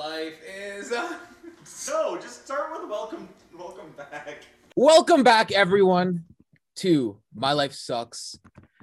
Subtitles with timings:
[0.00, 0.94] life is.
[1.64, 4.44] so just start with welcome, welcome back.
[4.74, 6.24] Welcome back, everyone,
[6.76, 8.38] to My Life Sucks,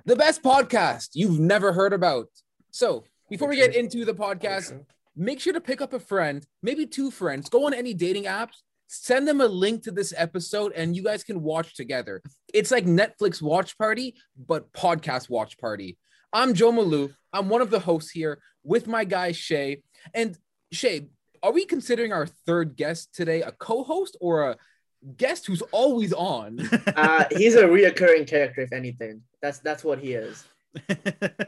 [0.05, 2.27] the best podcast you've never heard about.
[2.69, 4.79] So, before we get into the podcast,
[5.15, 8.61] make sure to pick up a friend, maybe two friends, go on any dating apps,
[8.85, 12.21] send them a link to this episode, and you guys can watch together.
[12.53, 15.97] It's like Netflix watch party, but podcast watch party.
[16.31, 17.15] I'm Joe Maalouf.
[17.33, 19.81] I'm one of the hosts here with my guy Shay.
[20.13, 20.37] And
[20.77, 21.07] Shay,
[21.41, 24.57] are we considering our third guest today a co-host or a
[25.17, 26.59] guest who's always on?
[26.95, 29.21] uh, he's a reoccurring character, if anything.
[29.41, 30.45] That's that's what he is.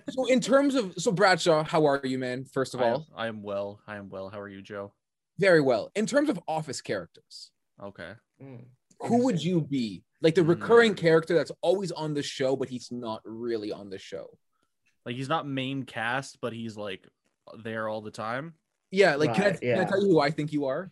[0.10, 2.46] so in terms of so Bradshaw, how are you, man?
[2.46, 3.80] First of I am, all, I am well.
[3.88, 4.30] I am well.
[4.30, 4.94] How are you, Joe?
[5.38, 5.90] very well.
[5.96, 7.52] In terms of office characters,
[7.82, 8.12] Okay.
[8.44, 8.66] Mm.
[9.04, 10.04] who would you be?
[10.22, 10.98] Like the recurring Hmm.
[10.98, 14.38] character that's always on the show, but he's not really on the show.
[15.06, 17.08] Like he's not main cast, but he's like
[17.64, 18.56] there all the time.
[18.92, 20.90] Yeah, like can, I, Right, can I tell you who I think you are?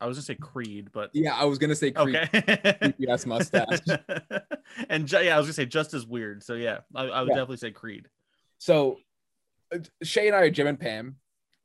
[0.00, 2.16] I was gonna say Creed, but Yeah, I was gonna say Creed.
[2.16, 2.76] okay.
[2.80, 3.78] Creepy ass mustache.
[4.88, 6.42] and ju- yeah, I was gonna say just as weird.
[6.42, 7.34] So yeah, I, I would Yeah.
[7.36, 8.08] definitely say Creed.
[8.58, 8.98] So
[9.72, 11.16] uh, Shay and I are Jim and Pam.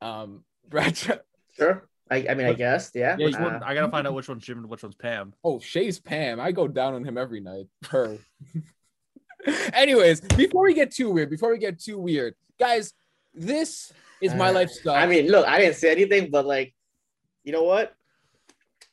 [0.02, 1.16] Um, Bradshaw.
[1.58, 1.90] Sure.
[2.10, 3.16] I, I mean, I But- guess, yeah.
[3.20, 3.64] Yeah, Which Uh, one?
[3.64, 5.34] I gotta find out which one's Jim and which one's Pam.
[5.44, 6.40] Oh, Shay's Pam.
[6.40, 7.68] I go down on him every night.
[7.90, 8.18] Her.
[9.74, 12.94] Anyways, before we get too weird, before we get too weird, guys,
[13.34, 14.96] this is my Uh, life stuff.
[14.96, 16.74] I mean, look, I didn't say anything, but like,
[17.44, 17.96] you know what?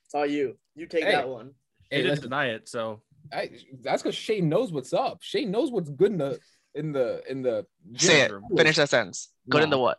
[0.05, 0.57] It's all you.
[0.75, 1.13] You take Hey.
[1.13, 1.53] that one.
[1.91, 3.03] He didn't deny it, so
[3.33, 3.51] I,
[3.83, 5.23] that's because Shane knows what's up.
[5.23, 6.39] Shane knows what's good in the
[6.75, 7.67] in the in the.
[7.97, 8.29] Say it.
[8.31, 8.43] gym.
[8.57, 9.29] Finish that sentence.
[9.49, 9.99] Good in the what?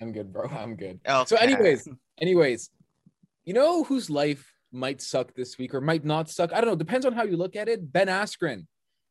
[0.00, 0.48] I'm good, bro.
[0.48, 1.00] I'm good.
[1.08, 1.24] Okay.
[1.26, 1.88] So, anyways,
[2.20, 2.70] anyways,
[3.44, 6.52] you know whose life might suck this week or might not suck?
[6.52, 6.76] I don't know.
[6.76, 7.92] Depends on how you look at it.
[7.92, 8.66] Ben Askren,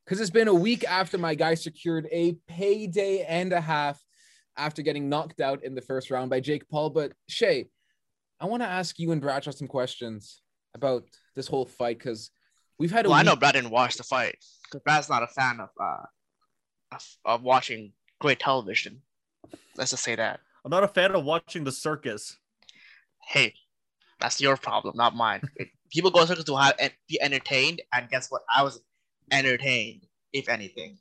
[0.06, 4.02] because it's been a week after my guy secured a payday and a half
[4.58, 6.89] after getting knocked out in the first round by Jake Paul.
[6.89, 7.69] But Shay,
[8.39, 10.41] I want to ask you and Bradshaw some questions
[10.75, 11.03] about
[11.36, 12.31] this whole fight because
[12.78, 15.28] we've had a well, I know Brad didn't watch the fight because Brad's not a
[15.28, 16.06] fan of uh
[16.91, 19.01] of, of watching great television.
[19.75, 20.40] Let's just say that.
[20.63, 22.38] I'm not a fan of watching the circus.
[23.28, 23.53] Hey,
[24.19, 25.41] that's your problem, not mine.
[25.91, 26.75] People go to circus to have
[27.07, 28.41] be entertained, and guess what?
[28.53, 28.81] I was
[29.31, 30.97] entertained, if anything.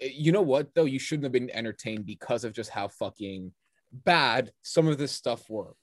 [0.00, 3.52] You know what though you shouldn't have been entertained because of just how fucking
[3.92, 5.74] bad some of this stuff were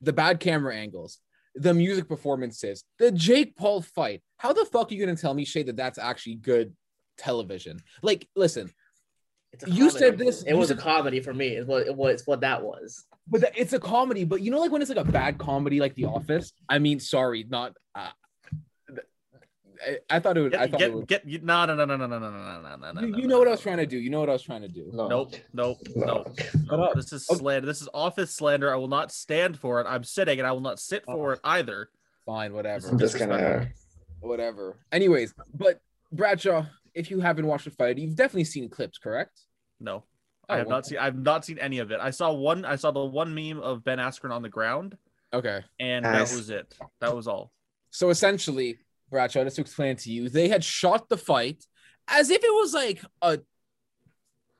[0.00, 1.18] the bad camera angles
[1.54, 5.44] the music performances the jake paul fight how the fuck are you gonna tell me
[5.44, 6.74] shay that that's actually good
[7.18, 8.70] television like listen
[9.66, 9.98] You comedy.
[9.98, 11.56] said this- It was said- a comedy for me.
[11.56, 12.26] Is what it was.
[12.26, 13.06] What that was.
[13.26, 15.80] but that- it's a comedy but you know like when it's like a bad comedy
[15.80, 18.10] like the office i mean sorry not uh,
[19.84, 21.74] I, I thought it would i Get, thought it get, would get, you- no, no,
[21.74, 23.00] no, no, no, no, no, no, no, no, no.
[23.00, 24.32] you, no, you no, know what i was trying to do you know what i
[24.32, 26.38] was trying to do Nope, nope, nope.
[26.38, 26.82] Shut no.
[26.84, 26.94] up.
[26.94, 27.38] This is Okay.
[27.38, 27.66] slander.
[27.66, 28.72] This is office slander.
[28.72, 29.86] I will not stand for it.
[29.88, 31.90] I'm sitting and I will not sit for it either.
[32.24, 33.68] fine whatever I'm just gonna-
[34.20, 34.78] whatever.
[34.92, 35.80] Anyways, but
[36.12, 39.40] Bradshaw, if you haven't watched the fight, you've definitely seen clips, correct?
[39.80, 40.04] No,
[40.48, 40.98] Oh, I have well- not seen.
[40.98, 42.00] I've not seen any of it.
[42.00, 42.64] I saw one.
[42.64, 44.96] I saw the one meme of Ben Askren on the ground,
[45.32, 45.62] Okay.
[45.80, 46.30] and Nice.
[46.30, 46.74] that was it.
[47.00, 47.52] That was all.
[47.90, 48.78] So essentially,
[49.10, 51.64] Bradshaw, just to explain it to you, they had shot the fight
[52.08, 53.38] as if it was like a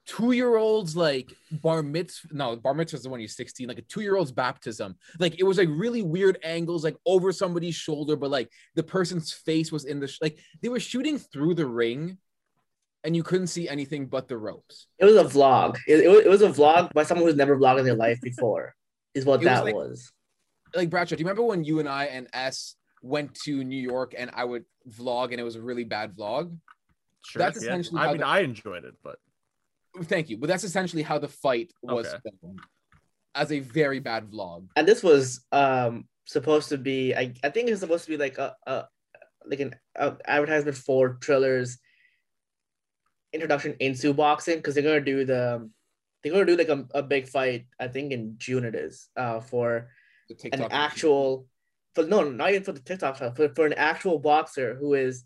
[0.07, 2.29] two-year-old's like bar mitzvah.
[2.33, 4.97] No, bar mitzvah is the one you're 16, like a two-year-old's baptism.
[5.19, 9.33] Like it was like really weird angles, like over somebody's shoulder, but like the person's
[9.33, 12.19] face was in the sh- like they were shooting through the ring,
[13.05, 14.87] and you couldn't see anything but the ropes.
[14.99, 15.77] It was a vlog.
[15.87, 18.21] It, it, was, it was a vlog by someone who's never vlogged in their life
[18.21, 18.75] before.
[19.15, 20.13] Is what It was that like- was.
[20.75, 24.15] like Bradshaw, do you remember when you and I and S went to New York
[24.17, 24.65] and I would
[24.99, 26.57] vlog and it was a really bad vlog?
[27.25, 27.41] Sure.
[27.41, 27.71] That's yeah.
[27.71, 29.19] essentially I how mean, the- I enjoyed it, but
[30.05, 32.19] Thank you, but that's essentially how the fight was Okay.
[32.41, 32.61] filmed
[33.35, 34.69] as a very bad vlog.
[34.77, 38.37] and this was um supposed to be I, I think it's supposed to be like
[38.37, 38.85] a, a
[39.47, 41.79] like an a advertisement for Triller's
[43.33, 45.69] introduction into boxing because they're gonna do the
[46.23, 49.41] they're gonna do like a, a big fight I think in June it is uh
[49.41, 49.89] for
[50.29, 51.47] The an TikTok actual
[51.97, 55.25] for no not even for the TikTok stuff but for an actual boxer who is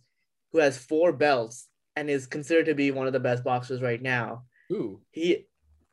[0.53, 4.01] who has four belts and is considered to be one of the best boxers right
[4.01, 5.47] now Ooh, he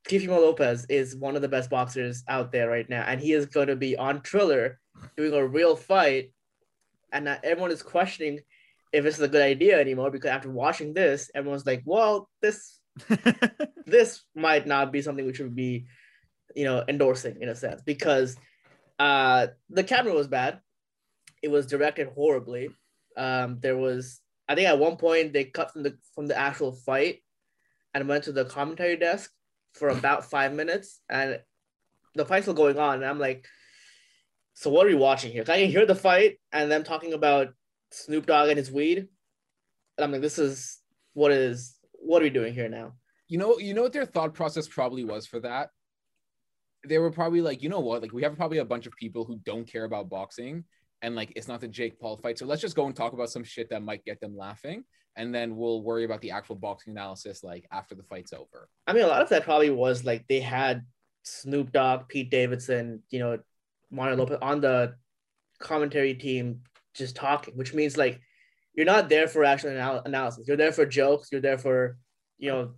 [0.07, 3.45] Teofimo Lopez is one of the best boxers out there right now, and he is
[3.45, 4.79] going to be on Triller
[5.17, 6.31] doing a real fight.
[7.11, 8.39] And everyone is questioning
[8.93, 12.79] if this is a good idea anymore because after watching this, everyone's like, "Well, this
[13.85, 15.87] this might not be something we should be,
[16.55, 18.37] you know, endorsing in a sense because
[18.99, 20.61] uh, the camera was bad.
[21.43, 22.69] It was directed horribly.
[23.15, 26.71] Um, there was, I think, at one point they cut from the from the actual
[26.71, 27.23] fight
[27.93, 29.31] and went to the commentary desk
[29.73, 31.39] for about five minutes, and
[32.15, 32.95] the fight's still going on.
[32.95, 33.45] And I'm like,
[34.53, 35.43] So what are we watching here?
[35.43, 37.49] I can hear the fight and them talking about
[37.91, 38.97] Snoop Dogg and his weed.
[38.97, 40.79] And I'm like, this is
[41.13, 42.93] what is what are we doing here now?
[43.27, 45.69] You know, you know what their thought process probably was for that.
[46.87, 49.25] They were probably like, you know what, like we have probably a bunch of people
[49.25, 50.63] who don't care about boxing,
[51.01, 53.29] and like it's not the Jake Paul fight, so let's just go and talk about
[53.29, 54.83] some shit that might get them laughing,
[55.15, 58.69] and then we'll worry about the actual boxing analysis like after the fight's over.
[58.85, 60.85] I mean, a lot of that probably was like they had
[61.23, 63.39] Snoop Dogg, Pete Davidson, you know,
[63.91, 64.95] Mario Lopez on the
[65.59, 66.61] commentary team
[66.93, 68.21] just talking, which means like
[68.73, 70.47] you're not there for actual anal- analysis.
[70.47, 71.29] You're there for jokes.
[71.31, 71.97] You're there for,
[72.37, 72.71] you know,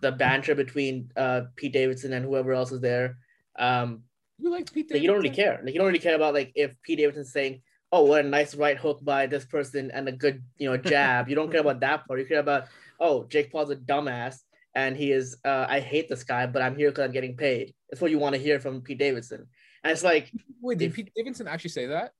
[0.00, 3.18] the banter between uh, Pete Davidson and whoever else is there.
[3.58, 4.02] Um,
[4.42, 4.90] You like Pete?
[4.92, 5.60] like you don't really care.
[5.62, 7.62] Like you don't really care about like if Pete Davidson's saying,
[7.92, 11.28] "Oh, what a nice right hook by this person and a good you know jab."
[11.28, 12.18] you don't care about that part.
[12.18, 12.66] You care about,
[12.98, 14.40] "Oh, Jake Paul's a dumbass
[14.74, 15.36] and he is.
[15.44, 18.18] Uh, I hate this guy, but I'm here because I'm getting paid." That's what you
[18.18, 19.46] want to hear from Pete Davidson.
[19.84, 22.12] And it's like, Wait, did if- Pete Davidson actually say that?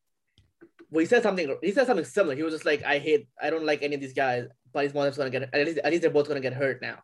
[0.91, 1.57] well, he said something.
[1.63, 2.37] He said something similar.
[2.37, 3.27] He was just like, "I hate.
[3.41, 5.43] I don't like any of these guys, but he's one that's gonna get.
[5.53, 6.99] At least, at least they're both gonna get hurt now."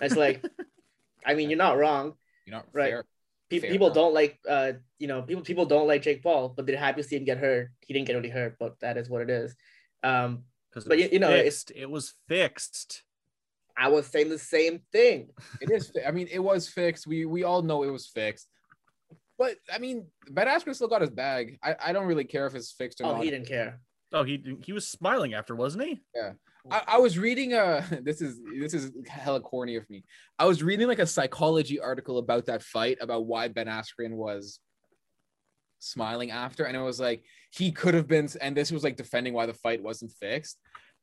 [0.00, 0.44] And it's like,
[1.24, 2.14] I mean, you're not wrong.
[2.46, 2.90] You're not Right.
[2.90, 3.04] fair.
[3.50, 3.94] Pe- people enough.
[3.96, 7.08] don't like uh you know people people don't like Jake Paul, but they're happy to
[7.08, 7.70] see him get hurt.
[7.80, 9.54] He didn't get really hurt, but that is what it is.
[10.02, 11.72] Um, Because But you- you know, it's- fixed.
[11.74, 13.02] it was fixed.
[13.76, 15.30] I was saying the same thing.
[15.60, 15.90] It is.
[15.90, 17.06] fi- I mean, it was fixed.
[17.08, 18.48] We we all know it was fixed.
[19.38, 21.58] But I mean, Ben Askren still got his bag.
[21.62, 23.24] I, I don't really care if it's fixed or Oh, not.
[23.24, 23.80] he didn't care.
[24.12, 26.00] Oh, he he was smiling after, wasn't he?
[26.70, 30.04] I, I was reading uh, a this is this is hella corny of me.
[30.38, 34.58] I was reading like a psychology article about that fight about why Ben Askren was
[35.78, 39.34] smiling after, and it was like he could have been, and this was like defending
[39.34, 40.58] why the fight wasn't fixed.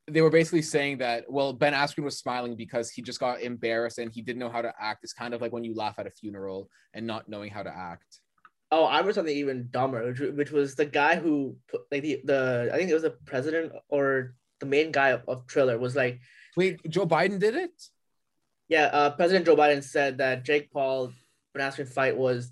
[0.09, 3.97] They were basically saying that well, Ben Askren was smiling because he just got embarrassed
[3.97, 5.03] and he didn't know how to act.
[5.03, 7.75] It's kind of like when you laugh at a funeral and not knowing how to
[7.75, 8.19] act.
[8.69, 12.21] Oh, I remember something even dumber, which, which was the guy who put like the,
[12.25, 15.95] the I think it was the president or the main guy of, of Triller was
[15.95, 16.19] like,
[16.55, 17.71] Wait, Joe Biden did it?
[18.69, 21.13] yeah, uh, President Joe Biden said that Jake Paul
[21.53, 22.51] Ben fight was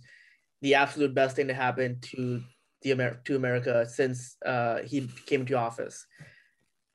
[0.61, 2.41] the absolute best thing to happen to
[2.81, 6.05] the Amer- to America since uh, he came to office,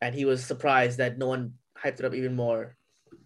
[0.00, 2.76] and he was surprised that no one hyped it up even more.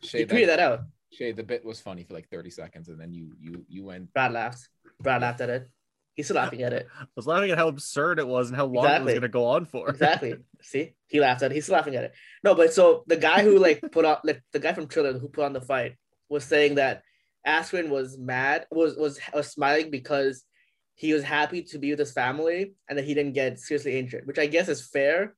[0.01, 0.81] He Shay, tweeted that, that out.
[1.13, 4.13] Shay, the bit was funny for like 30 seconds, and then you you you went
[4.13, 4.69] Brad laughed.
[5.01, 5.69] Brad laughed at it.
[6.15, 6.87] He's still laughing at it.
[6.99, 9.29] I was laughing at how absurd it was and how long it was going to
[9.29, 9.89] go on for.
[9.89, 10.37] Exactly.
[10.63, 11.55] See, he laughed at it.
[11.57, 12.13] He's laughing at it.
[12.45, 15.29] No, but so the guy who like put on like the guy from Triller who
[15.29, 15.97] put on the fight
[16.29, 17.03] was saying that
[17.47, 20.45] Askren was mad was was was smiling because
[20.95, 24.27] he was happy to be with his family and that he didn't get seriously injured,
[24.27, 25.35] which I guess is fair.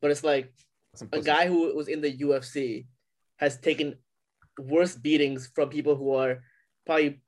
[0.00, 0.52] But it's like
[1.12, 2.86] a guy who was in the UFC
[3.38, 3.96] has taken
[4.58, 6.42] worse beatings from people who are
[6.86, 7.20] probably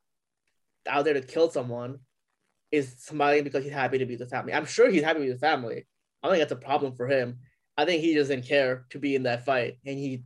[0.88, 1.98] out there to kill someone
[2.74, 4.52] is smiling because he's happy to be with the family.
[4.52, 5.86] I'm sure he's happy with the family.
[6.22, 7.38] I don't think that's a problem for him.
[7.76, 10.24] I think he doesn't care to be in that fight, and he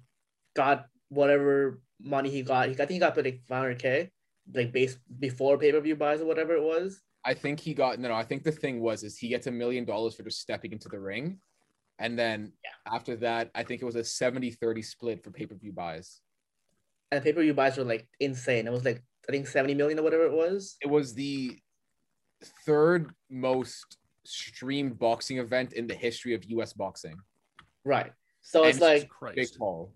[0.55, 2.69] got whatever money he got.
[2.69, 4.11] He, I think he got paid like 500k,
[4.55, 7.01] like base before pay per view buys or whatever it was.
[7.25, 8.15] I think he got no, no.
[8.15, 10.89] I think the thing was is he gets a million dollars for just stepping into
[10.89, 11.39] the ring,
[11.99, 12.53] and then
[12.87, 16.21] after that, I think it was a 70-30 split for pay per view buys.
[17.11, 18.67] And pay per view buys were like insane.
[18.67, 20.77] It was like I think 70 million or whatever it was.
[20.81, 21.59] It was the
[22.67, 26.73] third most streamed boxing event in the history of U.S.
[26.73, 27.17] boxing.
[27.85, 28.13] Right.
[28.43, 29.59] So it's And like Big Christ.
[29.59, 29.93] Paul.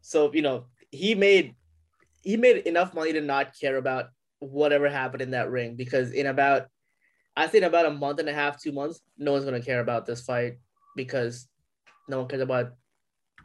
[0.00, 1.54] so you know he made
[2.22, 4.06] he made enough money to not care about
[4.40, 6.66] whatever happened in that ring because in about
[7.36, 10.06] I think about a month and a half, two months, no one's gonna care about
[10.06, 10.54] this fight
[10.96, 11.46] because
[12.08, 12.72] no one cares about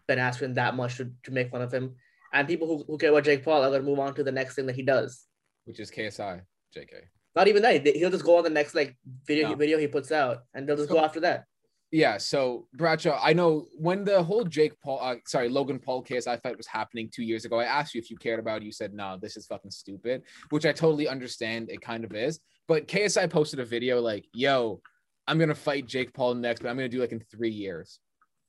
[0.07, 1.95] Ben Askren that much to, to make fun of him.
[2.33, 4.55] And people who, who care about Jake Paul are gonna move on to the next
[4.55, 5.25] thing that he does.
[5.65, 6.41] which is KSI.
[6.75, 6.93] JK.
[7.35, 7.85] Not even that.
[7.87, 8.95] He'll just go on the next like
[9.25, 9.55] video No.
[9.55, 11.45] video he puts out and they'll just So- go after that.
[11.93, 16.37] Yeah, so Bradshaw, I know when the whole Jake Paul, uh, sorry, Logan Paul KSI
[16.41, 17.59] fight was happening two years ago.
[17.59, 18.65] I asked you if you cared about it.
[18.65, 21.69] You said no, this is fucking stupid, which I totally understand.
[21.69, 22.39] It kind of is.
[22.69, 24.81] But KSI posted a video like, "Yo,
[25.27, 27.99] I'm gonna fight Jake Paul next, but I'm gonna do like in three years."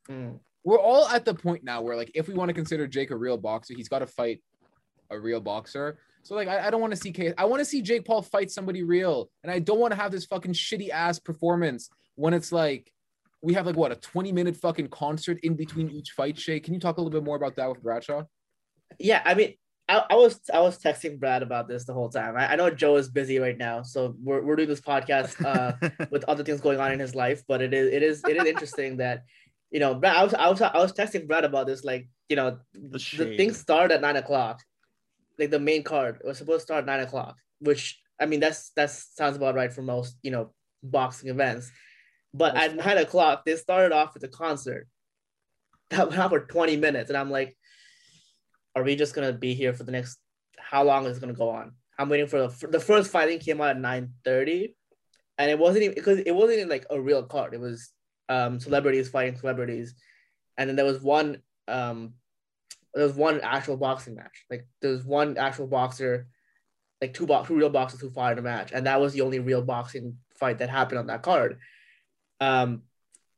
[0.08, 0.38] Mm.
[0.62, 3.16] We're all at the point now where like, if we want to consider Jake a
[3.16, 4.40] real boxer, he's got to fight
[5.10, 5.98] a real boxer.
[6.22, 7.32] So like, I, I don't want to see K.
[7.36, 10.12] I want to see Jake Paul fight somebody real, and I don't want to have
[10.12, 12.92] this fucking shitty ass performance when it's like
[13.42, 16.38] we have like what a 20 minute fucking concert in between each fight.
[16.38, 18.24] Shay, can you talk a little bit more about that with Bradshaw?
[18.98, 19.54] Yeah, I mean,
[19.88, 22.36] I, I was I was texting Brad about this the whole time.
[22.36, 26.06] I, I know Joe is busy right now, so we're, we're doing this podcast uh,
[26.10, 27.42] with other things going on in his life.
[27.48, 29.24] But it is it is it is interesting that
[29.70, 30.16] you know Brad.
[30.16, 31.82] I was I was I was texting Brad about this.
[31.82, 34.60] Like you know the the thing started at nine o'clock.
[35.42, 38.70] Like the main card was supposed to start at nine o'clock, which I mean that's
[38.76, 40.52] that sounds about right for most you know
[40.84, 41.68] boxing events.
[42.32, 44.86] But That's at nine o'clock, they started off with a concert
[45.90, 47.10] that went on for 20 minutes.
[47.10, 47.56] And I'm like,
[48.76, 50.18] are we just gonna be here for the next
[50.56, 51.72] how long is it gonna go on?
[51.98, 54.76] I'm waiting for the, for the first fighting came out at 9:30,
[55.38, 57.52] and it wasn't even because it wasn't even like a real card.
[57.52, 57.90] It was
[58.28, 59.96] um celebrities fighting celebrities,
[60.56, 62.14] and then there was one um
[62.94, 64.44] there was one actual boxing match.
[64.50, 66.26] Like there was one actual boxer,
[67.00, 69.22] like two box two real boxers who fought in a match, and that was the
[69.22, 71.58] only real boxing fight that happened on that card.
[72.40, 72.82] Um,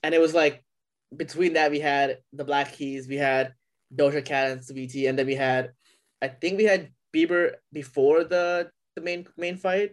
[0.03, 0.65] and it was like
[1.17, 3.55] between that we had the Black Keys, we had
[3.95, 5.73] Doja Cat and Saweetie, and then we had,
[6.21, 9.93] I think we had Bieber before the the main main fight,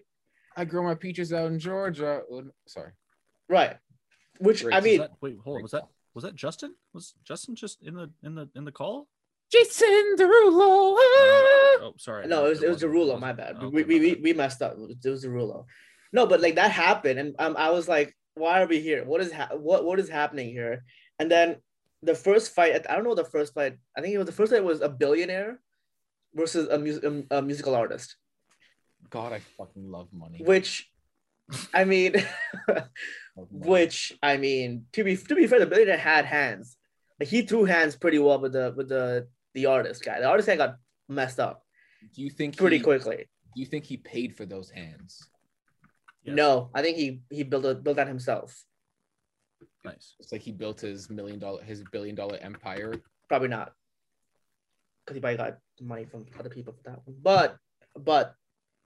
[0.56, 2.22] I grow my peaches out in Georgia.
[2.68, 2.92] Sorry.
[3.50, 3.78] right?
[4.40, 4.76] Which Great.
[4.76, 5.62] I mean, that- wait, hold on.
[5.64, 6.76] Was that was that Justin?
[6.94, 9.08] Was Justin just in the in the in the call?
[9.52, 10.96] Jason Derulo.
[11.84, 12.28] Oh, sorry.
[12.28, 13.20] no, it was it was wasn't- Derulo.
[13.20, 13.58] My bad.
[13.58, 14.24] Okay, we, my we, we bad.
[14.24, 14.74] we messed up.
[14.74, 15.66] It was, it was Derulo.
[16.14, 19.04] No, but like that happened, and um, I was like, why are we here?
[19.06, 20.84] What is ha- what what is happening here?
[21.20, 21.58] And then
[22.04, 23.78] the first fight, I don't know the first fight.
[23.98, 25.60] I think it was the first fight was a billionaire
[26.34, 28.16] versus a, mus- a, a musical artist,
[29.10, 30.40] God, I fucking love money.
[30.44, 30.90] which,
[31.74, 32.16] I mean,
[33.36, 36.78] which I mean, to be to be fair, the billionaire had hands.
[37.20, 40.20] Like he threw hands pretty well with the with the the artist guy.
[40.20, 40.78] The artist guy got
[41.08, 41.64] messed up
[42.14, 43.28] do you think pretty he, quickly.
[43.56, 45.28] Do you think he paid for those hands?
[46.24, 46.36] Yes.
[46.36, 48.64] No, I think he he built a, built that himself.
[49.84, 50.16] Nice.
[50.20, 52.94] It's like he built his million dollar, his billion dollar empire.
[53.28, 53.74] Probably not,
[55.06, 57.18] because he probably got money from other people for that one.
[57.22, 57.58] But
[57.96, 58.36] but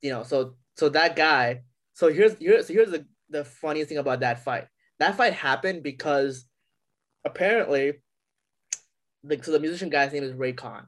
[0.01, 1.61] you know, so so that guy.
[1.93, 4.67] So here's here's so here's the the funniest thing about that fight.
[4.99, 6.45] That fight happened because
[7.25, 7.95] apparently,
[9.27, 10.85] the so the musician guy's name is Reykon.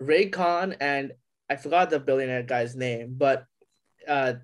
[0.00, 1.12] Ray Khan and
[1.48, 3.44] I forgot the billionaire guy's name, but
[4.06, 4.34] uh,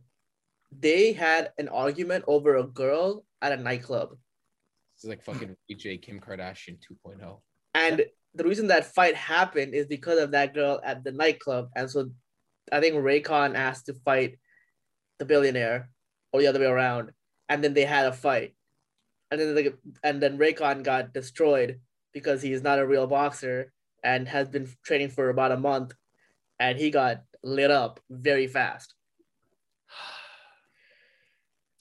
[0.76, 4.10] they had an argument over a girl at a nightclub.
[4.10, 7.10] This is like fucking J Kim Kardashian oh.
[7.10, 7.40] 2.0.
[7.74, 8.04] And
[8.34, 11.68] the reason that fight happened is because of that girl at the nightclub.
[11.76, 12.10] And so
[12.70, 14.38] I think Reykon asked to fight
[15.18, 15.90] the billionaire
[16.32, 17.10] or the other way around.
[17.48, 18.54] And then they had a fight.
[19.30, 21.80] And then the, and then Reykon got destroyed
[22.12, 23.72] because he's not a real boxer
[24.04, 25.94] and has been training for about a month.
[26.60, 28.94] And he got lit up very fast.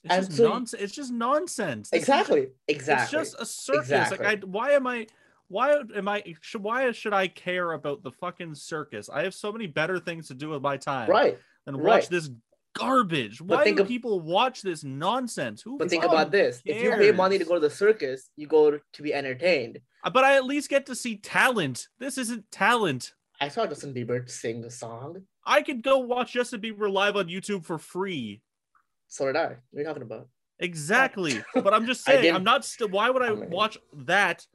[0.03, 0.81] It's And just so- nonsense.
[0.81, 1.89] It's just nonsense.
[1.91, 2.41] This is Exactly.
[2.41, 3.19] just- Exactly.
[3.19, 3.81] It's just a circus.
[3.91, 4.25] Exactly.
[4.25, 5.07] Like, I, why am I?
[5.47, 6.23] Why am I?
[6.39, 9.09] Should, why should I care about the fucking circus?
[9.09, 11.37] I have so many better things to do with my time right.
[11.65, 11.85] than right.
[11.85, 12.29] watch this
[12.73, 13.41] garbage.
[13.41, 15.61] Why think do of- people watch this nonsense?
[15.61, 15.77] Who?
[15.77, 16.61] But think about this.
[16.65, 19.81] If you pay money to go to the circus, you go to be entertained.
[20.03, 21.87] But I at least get to see talent.
[21.99, 23.13] This isn't talent.
[23.39, 25.23] I saw Justin Bieber sing a song.
[25.45, 28.41] I could go watch Justin Bieber live on YouTube for free.
[29.07, 29.45] So did I.
[29.45, 30.27] What are you talking about?
[30.59, 31.43] Exactly.
[31.55, 32.89] but I'm just saying, I'm not still.
[32.89, 34.45] Why would I watch that?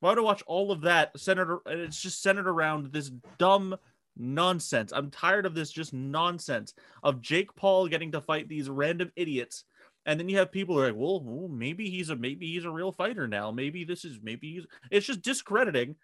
[0.00, 1.60] Why would I watch all of that centered?
[1.66, 3.76] And it's just centered around this dumb
[4.16, 4.92] nonsense.
[4.92, 9.64] I'm tired of this just nonsense of Jake Paul getting to fight these random idiots.
[10.08, 12.64] And then you have people who are like, well, well, maybe he's a maybe he's
[12.64, 13.50] a real fighter now.
[13.50, 15.96] Maybe this is maybe he's it's just discrediting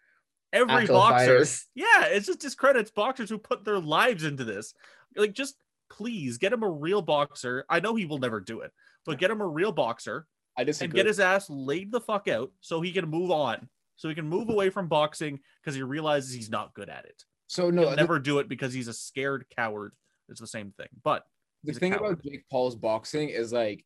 [0.52, 1.16] every Actual boxer.
[1.26, 1.66] fighters.
[1.74, 4.74] Yeah, it just discredits boxers who put their lives into this.
[5.16, 5.56] Like, just
[5.90, 7.64] please get him a real boxer.
[7.70, 8.72] I know he will never do it,
[9.06, 12.52] but get him a real boxer I and get his ass laid the fuck out
[12.60, 13.68] so he can move on.
[13.96, 17.24] So he can move away from boxing because he realizes he's not good at it.
[17.46, 19.92] so no, He'll the- never do it because he's a scared coward.
[20.28, 20.88] It's the same thing.
[21.02, 21.24] But
[21.64, 23.84] the thing about Jake Paul's boxing is like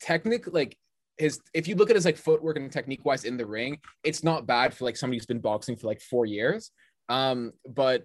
[0.00, 0.76] technic like
[1.16, 4.22] his if you look at his like footwork and technique wise in the ring, it's
[4.22, 6.70] not bad for like somebody who's been boxing for like four years.
[7.08, 8.04] Um, but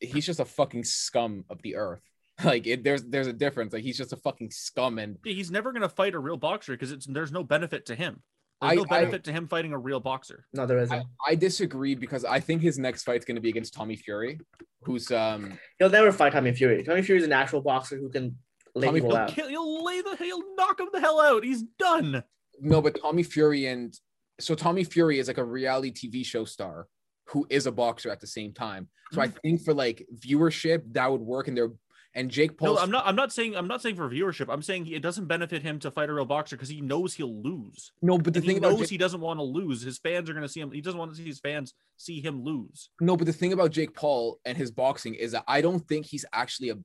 [0.00, 2.00] he's just a fucking scum of the earth.
[2.44, 3.72] Like it, there's there's a difference.
[3.72, 6.92] Like he's just a fucking scum, and he's never gonna fight a real boxer because
[6.92, 8.22] it's there's no benefit to him.
[8.60, 10.44] There's I- no I- benefit to him fighting a real boxer.
[10.52, 10.94] No, there isn't.
[11.26, 14.38] I, I disagree because I think his next fight's going to be against Tommy Fury,
[14.82, 16.82] who's um He'll never fight Tommy Fury.
[16.84, 18.36] Tommy Fury is an actual boxer who can
[18.76, 19.28] lay Tommy people He'll, out.
[19.28, 21.44] kill, he'll lay the he'll knock him the hell out.
[21.44, 22.22] He's done.
[22.60, 23.98] no, but Tommy Fury and
[24.38, 26.88] so Tommy Fury is like a reality TV show star
[27.28, 28.88] who is a boxer at the same time.
[29.12, 29.38] So I mm.
[29.40, 31.70] think for like viewership that would work, and they're
[32.16, 32.74] and Jake Paul.
[32.74, 33.06] No, I'm not.
[33.06, 33.54] I'm not saying.
[33.54, 34.46] I'm not saying for viewership.
[34.48, 37.42] I'm saying it doesn't benefit him to fight a real boxer because he knows he'll
[37.42, 37.92] lose.
[38.00, 39.82] No, but the And he thing about knows Jake, he doesn't want to lose.
[39.82, 40.72] His fans are going to see him.
[40.72, 42.88] He doesn't want to see his fans see him lose.
[43.00, 46.06] no, but the thing about Jake Paul and his boxing is that I don't think
[46.06, 46.78] he's actually a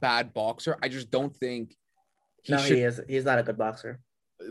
[0.00, 0.76] bad boxer.
[0.82, 1.76] I just don't think
[2.42, 2.76] he no, should.
[2.76, 3.00] he is.
[3.08, 4.00] He's not a good boxer.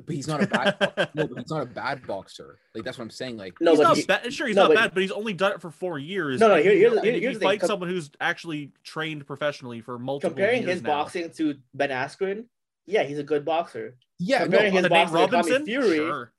[0.05, 0.77] But he's not a bad.
[1.13, 2.57] no, but he's not a bad boxer.
[2.73, 3.35] Like that's what I'm saying.
[3.35, 4.33] Like No, he's but not he- bad.
[4.33, 6.39] Sure, he's no, not but- bad, but he's only done it for four years.
[6.39, 8.71] No, no, here- he- here's the- here's he the thing, fights com- someone who's actually
[8.83, 12.45] trained professionally for multiple comparing years his now, boxing to Ben Askren,
[12.85, 13.97] yeah, he's a good boxer.
[14.17, 16.31] Yeah, no, Comparing oh, his boxing to Tommy Fury, Sure.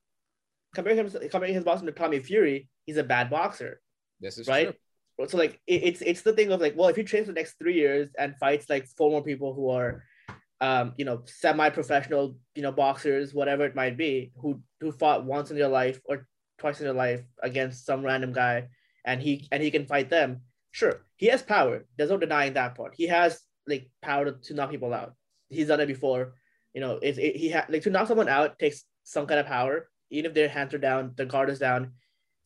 [0.75, 3.83] comparing him comparing his boxing to Tommy Fury, he's a bad boxer,
[4.21, 4.69] this is right?
[4.69, 4.75] true.
[5.31, 7.41] So like it, it's it's the thing of like, well, if he trains for the
[7.41, 10.05] next three years and fights like four more people who are,
[10.61, 15.51] um, you know, semi-professional, you know, boxers, whatever it might be, who who fought once
[15.51, 16.27] in their life or
[16.59, 18.69] twice in their life against some random guy,
[19.05, 20.41] and he and he can fight them.
[20.71, 21.85] Sure, he has power.
[21.97, 22.95] There's no denying that part.
[22.97, 25.15] He has like power to, to knock people out.
[25.49, 26.35] He's done it before.
[26.75, 29.47] You know, it's it, he ha- like to knock someone out takes some kind of
[29.47, 29.89] power.
[30.11, 31.93] Even if their hands are down, their guard is down.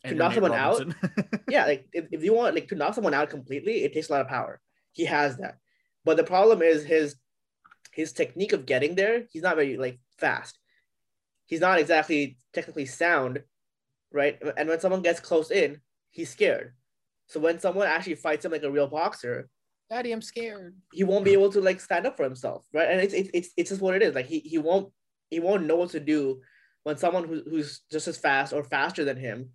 [0.04, 0.94] To knock Nate someone out,
[1.48, 4.12] yeah, like if, if you want like to knock someone out completely, it takes a
[4.12, 4.60] lot of power.
[4.92, 5.58] He has that.
[6.04, 7.16] But the problem is his
[7.92, 10.58] his technique of getting there, he's not very like fast.
[11.46, 13.42] He's not exactly technically sound,
[14.12, 14.40] right?
[14.56, 16.74] And when someone gets close in, he's scared.
[17.26, 19.48] So when someone actually fights him like a real boxer,
[19.88, 20.74] Daddy, I'm scared.
[20.92, 22.88] he won't be able to like stand up for himself, right?
[22.88, 24.14] And it's it's it's, it's just what it is.
[24.14, 24.92] Like he, he won't
[25.30, 26.40] he won't know what to do
[26.82, 29.50] when someone who, who's just as fast or faster than him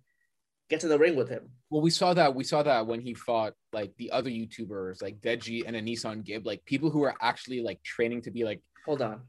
[0.72, 1.50] gets in the ring with him.
[1.70, 2.34] Well, we saw that.
[2.34, 6.24] We saw that when he fought like the other YouTubers, like Deji and a Nissan
[6.24, 9.20] Gib, like people who are actually like training to be like Hold on.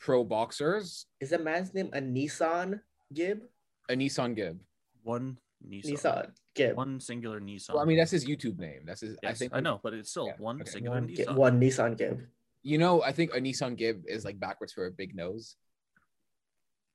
[0.00, 1.06] pro boxers.
[1.20, 2.80] Is that man's name a Nissan
[3.14, 3.42] Gib?
[3.88, 4.60] A Nissan Gib.
[5.04, 5.92] One Nissan.
[5.92, 6.76] Nissan Gib.
[6.76, 7.74] One singular Nissan.
[7.74, 8.80] Well, I mean, that's his YouTube name.
[8.84, 9.16] That's his.
[9.22, 9.52] Yes, I think.
[9.54, 10.70] I know, but it's still Yeah, one okay.
[10.70, 11.34] singular One, Gi- Nissan.
[11.36, 12.20] one Nissan Gib.
[12.64, 15.54] You know, I think a Nissan Gib is like backwards for a big nose.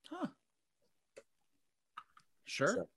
[0.10, 0.28] Huh.
[2.46, 2.68] Sure.
[2.76, 2.90] So-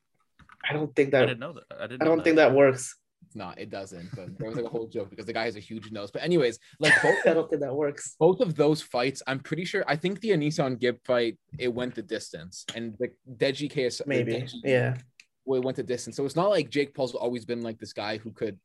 [0.68, 1.18] I don't think that.
[1.18, 1.26] I that.
[1.26, 1.64] didn't know that.
[1.80, 2.02] I didn't.
[2.02, 2.94] I don't think that works.
[3.26, 3.58] It's not.
[3.58, 4.10] It doesn't.
[4.14, 6.10] But there was like a whole joke because the guy has a huge nose.
[6.10, 8.14] But anyways, like both I don't think that works.
[8.18, 9.84] both of those fights, I'm pretty sure.
[9.86, 14.32] I think the Nissan Gib fight it went the distance, and the Deji KS Maybe.
[14.32, 14.96] Deji- Yeah.
[15.44, 16.16] well, it went the distance.
[16.16, 18.58] So it's not like Jake Paul's always been like this guy who could.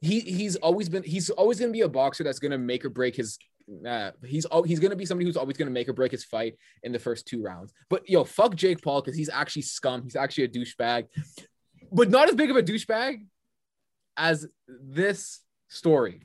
[0.00, 3.16] He he's always been he's always gonna be a boxer that's gonna make or break
[3.16, 3.38] his.
[3.86, 6.56] Uh, he's al- he's gonna be somebody who's always gonna make or break his fight
[6.82, 7.72] in the first two rounds.
[7.88, 10.02] But yo, fuck Jake Paul because he's actually scum.
[10.02, 11.06] He's actually a douchebag,
[11.90, 13.26] but not as big of a douchebag
[14.16, 16.20] as this story.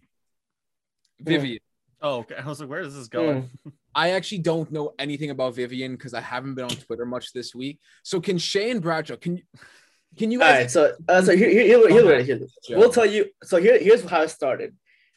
[1.22, 1.60] Vivian.
[2.02, 2.36] Oh, okay.
[2.36, 3.50] I was like, where is this going?
[3.64, 3.70] Hmm.
[3.94, 7.56] I actually don't know anything about Vivian because I haven't been on Twitter much this
[7.56, 7.80] week.
[8.04, 9.44] So can Shane Bradshaw can you
[10.18, 10.72] can you All guys right.
[10.72, 12.78] So, uh, so here, here, here, here, here, here- Joe.
[12.78, 13.26] we'll tell you.
[13.44, 14.76] So here, here's how it started.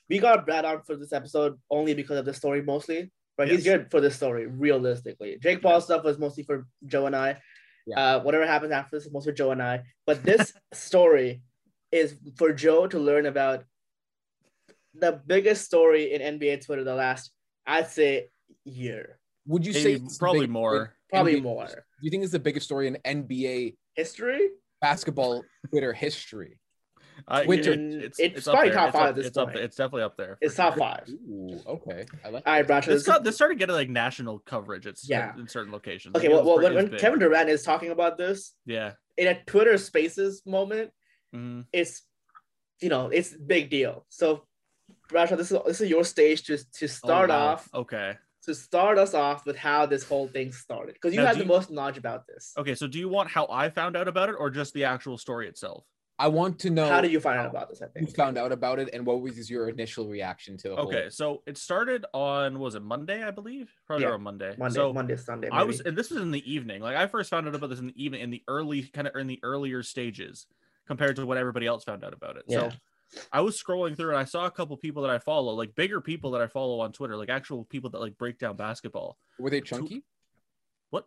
[0.08, 3.10] We got Brad on for this episode only because of the story, mostly.
[3.38, 5.38] But he's good for this story, realistically.
[5.40, 7.40] Jake Paul stuff was mostly for Joe and I.
[7.86, 7.98] Yeah.
[8.16, 9.82] Uh, whatever happens after this is mostly for Joe and I.
[10.06, 11.42] But this story
[11.90, 13.64] is for Joe to learn about
[14.94, 17.30] the biggest story in NBA Twitter the last,
[17.66, 18.28] I'd say,
[18.64, 19.18] year.
[19.46, 20.94] would you say Maybe- it's the probably biggest story more.
[21.10, 21.66] Probably NBA more.
[21.66, 24.48] Do you think it's the biggest story in NBA History?
[24.80, 26.58] basketball Twitter history?
[27.28, 28.78] I- Twitter- It's, It's it's, probably there.
[28.78, 29.62] top It's five up- at this It's up there.
[29.62, 30.38] It's definitely up there.
[30.40, 30.78] It's for top sure.
[30.80, 31.08] five.
[31.08, 32.06] Ooh, okay.
[32.24, 32.90] I like All right, Bradshaw.
[32.90, 34.86] This This got this started getting like national coverage.
[34.86, 35.34] It's Yeah.
[35.38, 36.14] in certain locations.
[36.16, 37.18] okay, Like, well, well pretty- when, it when Kevin.
[37.20, 40.90] Durant is talking about this yeah, in a Twitter Spaces moment,
[41.34, 41.66] Mhm.
[41.72, 42.02] it's
[42.80, 44.04] you know it's big deal.
[44.08, 44.46] So,
[45.08, 47.46] Bradshaw, this is this is your stage to to Oh, start wow.
[47.52, 48.14] off Okay.
[48.44, 51.42] to start us off with how this whole thing started because you Now, have the
[51.44, 52.52] you- most knowledge about this.
[52.58, 52.74] Okay.
[52.74, 55.48] So, do you want how I found out about it, or just the actual story
[55.48, 55.84] itself?
[56.18, 57.82] I want to know How did you find out about this?
[57.82, 60.76] I think you found out about it and what was your initial reaction to the
[60.76, 61.08] whole Okay.
[61.10, 63.22] So it started on was it Monday?
[63.24, 64.12] I believe probably Yeah.
[64.12, 64.54] on Monday.
[64.58, 65.48] Monday, So Monday, Sunday.
[65.50, 66.80] I was, and this was in the evening.
[66.80, 69.16] Like I first found out about this in the evening, in the early, kind of
[69.16, 70.46] in the earlier stages,
[70.86, 72.44] compared to what everybody else found out about it.
[72.46, 72.70] Yeah.
[72.70, 72.76] So
[73.32, 76.00] I was scrolling through and I saw a couple people that I follow, like bigger
[76.00, 79.18] people that I follow on Twitter, like actual people that like break down basketball.
[79.38, 80.04] Were they chunky?
[80.90, 81.06] What?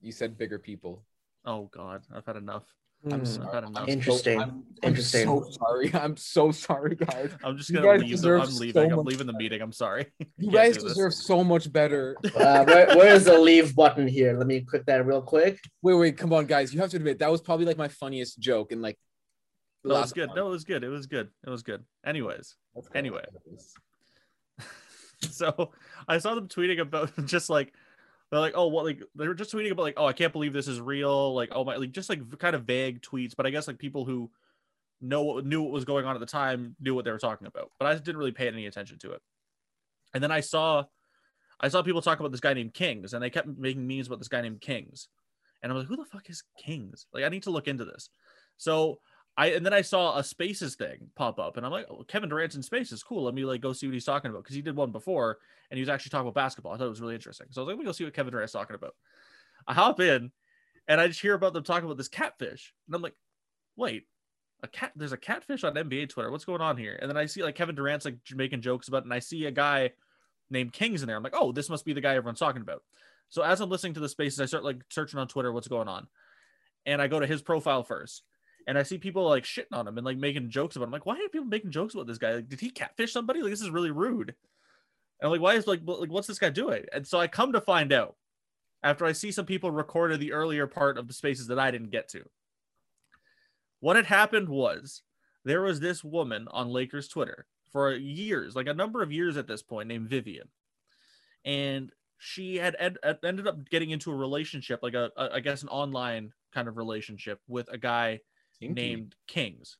[0.00, 1.04] You said bigger people.
[1.44, 2.64] Oh God, I've had enough.
[3.10, 3.24] I'm Hmm.
[3.24, 3.46] sorry.
[3.48, 3.82] I've had enough.
[3.82, 4.38] I'm Interesting.
[4.38, 5.28] So, I'm, Interesting.
[5.28, 5.90] I'm so sorry.
[5.94, 7.30] I'm so sorry, guys.
[7.42, 8.20] I'm just gonna leave.
[8.20, 8.90] The, I'm so leaving.
[8.92, 9.60] I'm much- leaving the meeting.
[9.60, 10.06] I'm sorry.
[10.38, 10.92] You Can't guys do this.
[10.94, 12.16] deserve so much better.
[12.24, 14.36] Uh, where, where is the leave button here?
[14.38, 15.58] Let me click that real quick.
[15.82, 16.72] Wait, wait, come on, guys.
[16.74, 18.98] You have to admit that was probably like my funniest joke and like
[19.82, 20.26] the No, it was good.
[20.28, 20.36] month.
[20.36, 20.84] No, it was good.
[20.84, 21.28] It was good.
[21.46, 21.84] It was good.
[22.04, 23.24] Anyways, Let's anyway.
[25.30, 25.72] so
[26.08, 27.72] I saw them tweeting about just like
[28.32, 30.54] they're like, oh, what like they were just tweeting about like, oh, I can't believe
[30.54, 31.34] this is real.
[31.34, 33.36] Like, oh my, like just like kind of vague tweets.
[33.36, 34.30] But I guess like people who
[35.02, 37.46] know what knew what was going on at the time knew what they were talking
[37.46, 37.70] about.
[37.78, 39.20] But I didn't really pay any attention to it.
[40.14, 40.84] And then I saw,
[41.60, 44.18] I saw people talk about this guy named Kings, and they kept making memes about
[44.18, 45.08] this guy named Kings.
[45.62, 47.06] And I'm like, who the fuck is Kings?
[47.12, 48.08] Like, I need to look into this.
[48.56, 48.98] So
[49.36, 52.28] I and then I saw a Spaces thing pop up, and I'm like, oh, Kevin
[52.28, 53.24] Durant's in Spaces, cool.
[53.24, 55.38] Let me like go see what he's talking about because he did one before,
[55.70, 56.72] and he was actually talking about basketball.
[56.72, 58.14] I thought it was really interesting, so I was like, let me go see what
[58.14, 58.94] Kevin Durant's talking about.
[59.66, 60.32] I hop in,
[60.86, 63.14] and I just hear about them talking about this catfish, and I'm like,
[63.76, 64.04] wait,
[64.62, 64.92] a cat?
[64.94, 66.30] There's a catfish on NBA Twitter.
[66.30, 66.98] What's going on here?
[67.00, 69.46] And then I see like Kevin Durant's like making jokes about, it, and I see
[69.46, 69.92] a guy
[70.50, 71.16] named Kings in there.
[71.16, 72.82] I'm like, oh, this must be the guy everyone's talking about.
[73.30, 75.88] So as I'm listening to the spaces, I start like searching on Twitter what's going
[75.88, 76.06] on,
[76.84, 78.22] and I go to his profile first,
[78.66, 80.92] and I see people like shitting on him and like making jokes about him.
[80.92, 82.34] Like, why are people making jokes about this guy?
[82.36, 83.42] Like, did he catfish somebody?
[83.42, 84.34] Like, this is really rude.
[85.20, 86.84] And like, why is like, like, what's this guy doing?
[86.92, 88.16] And so I come to find out
[88.82, 91.90] after I see some people recorded the earlier part of the spaces that I didn't
[91.90, 92.24] get to.
[93.80, 95.02] What had happened was
[95.44, 99.46] there was this woman on Lakers Twitter for years, like a number of years at
[99.46, 100.48] this point, named Vivian,
[101.44, 105.62] and she had ed- ended up getting into a relationship, like a, a I guess
[105.62, 108.20] an online kind of relationship with a guy
[108.68, 109.78] Named Kings.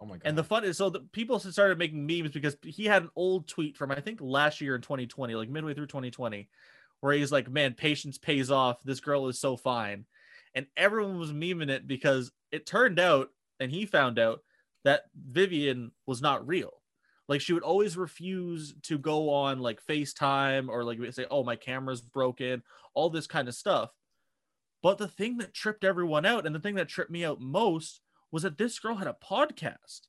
[0.00, 0.22] Oh my god.
[0.24, 3.46] And the fun is, so the people started making memes because he had an old
[3.46, 6.48] tweet from I think last year in 2020, like midway through 2020,
[7.00, 8.82] where he's like, "Man, patience pays off.
[8.82, 10.06] This girl is so fine,"
[10.54, 14.40] and everyone was memeing it because it turned out, and he found out
[14.84, 16.82] that Vivian was not real.
[17.28, 21.54] Like she would always refuse to go on like FaceTime or like say, "Oh, my
[21.56, 22.64] camera's broken,"
[22.94, 23.90] all this kind of stuff.
[24.82, 28.00] But the thing that tripped everyone out, and the thing that tripped me out most,
[28.30, 30.02] was that this girl had a podcast.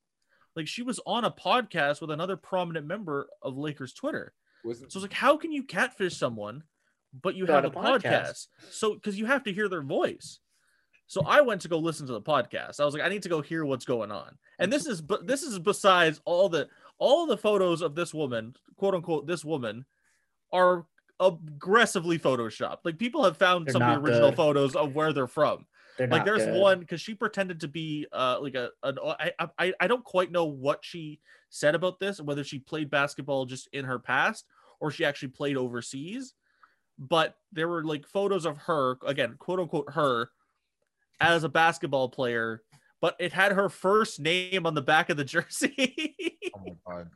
[0.56, 4.34] Like she was on a podcast with another prominent member of Lakers Twitter.
[4.64, 6.64] Wasn't So it's like, how can you catfish someone,
[7.22, 8.04] but you have a, podcast?
[8.04, 8.48] podcast.
[8.72, 10.40] So because you have to hear their voice.
[11.08, 12.80] So I went to go listen to the podcast.
[12.80, 14.38] I was like, I need to go hear what's going on.
[14.58, 18.56] And this is but this is besides all the all the photos of this woman,
[18.78, 19.86] quote unquote, this woman,
[20.52, 20.86] are
[21.28, 22.80] aggressively photoshopped.
[22.84, 24.38] Like people have found They're some of the original good.
[24.38, 25.66] photos of where they're from
[25.98, 26.60] They're like there's good.
[26.60, 30.32] one because she pretended to be uh like a an I, I I don't quite
[30.32, 34.46] know what she said about this whether she played basketball just in her past
[34.80, 36.34] or she actually played overseas
[36.98, 40.30] but there were like photos of her again quote unquote her
[41.20, 42.62] as a basketball player
[43.02, 46.16] but it had her first name on the back of the jersey
[46.56, 47.10] oh my god.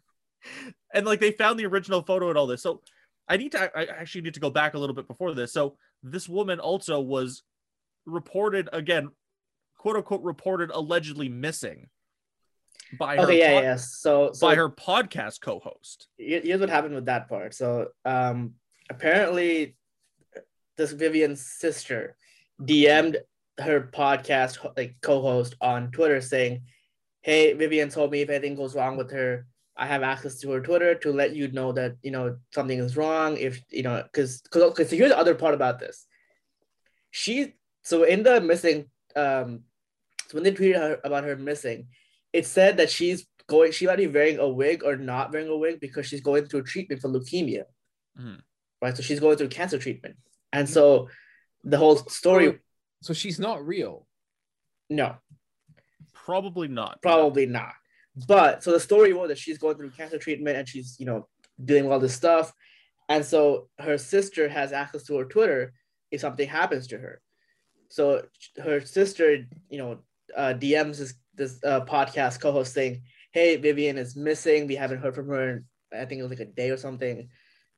[0.94, 2.62] and like they found the original photo and all this.
[2.62, 2.82] So
[3.30, 5.54] I need to I actually need to go back a little bit before this.
[5.54, 7.44] So this woman also was
[8.06, 9.10] reported again,
[9.78, 11.90] quote unquote reported allegedly missing
[12.98, 13.76] by her Okay, yeah, pod- yeah.
[13.76, 16.08] So, so by her podcast co-host.
[16.18, 17.54] here's what happened with that part.
[17.54, 18.54] So, um,
[18.90, 19.76] apparently,
[20.78, 22.16] this Vivian's sister
[22.62, 23.18] DM'd
[23.60, 26.62] her podcast like co-host on Twitter saying,
[27.22, 30.62] "Hey, Vivian told me if anything goes wrong with her, I have access to her
[30.62, 33.38] Twitter to let you know that you know something is wrong.
[33.38, 36.06] If you know, because because so here's the other part about this.
[37.12, 39.62] She so in the missing um,
[40.28, 41.88] so when they tweeted her about her missing,
[42.34, 45.56] it said that she's going she might be wearing a wig or not wearing a
[45.58, 47.64] wig because she's going through treatment for leukemia
[48.20, 48.42] Mhm.
[48.82, 50.18] right so she's going through cancer treatment
[50.52, 51.08] and so
[51.64, 52.60] the whole story
[53.02, 54.06] So she's not real.
[54.90, 55.16] no
[56.14, 57.02] Probably not.
[57.02, 57.74] probably not
[58.26, 61.28] but so the story was that she's going through cancer treatment and she's you know
[61.64, 62.54] doing all this stuff.
[63.10, 65.74] And so her sister has access to her twitter
[66.12, 67.22] if something happens to her.
[67.90, 68.24] So
[68.64, 70.00] her sister you know
[70.36, 74.68] uh, dms this, this uh, podcast co-host saying hey vivian is missing.
[74.68, 77.30] We haven't heard from her in, i think it was like a day or something.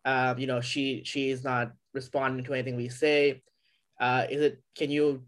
[0.06, 3.42] Um, you know she she is not responding to anything we say.
[4.00, 5.24] Uh, is it can you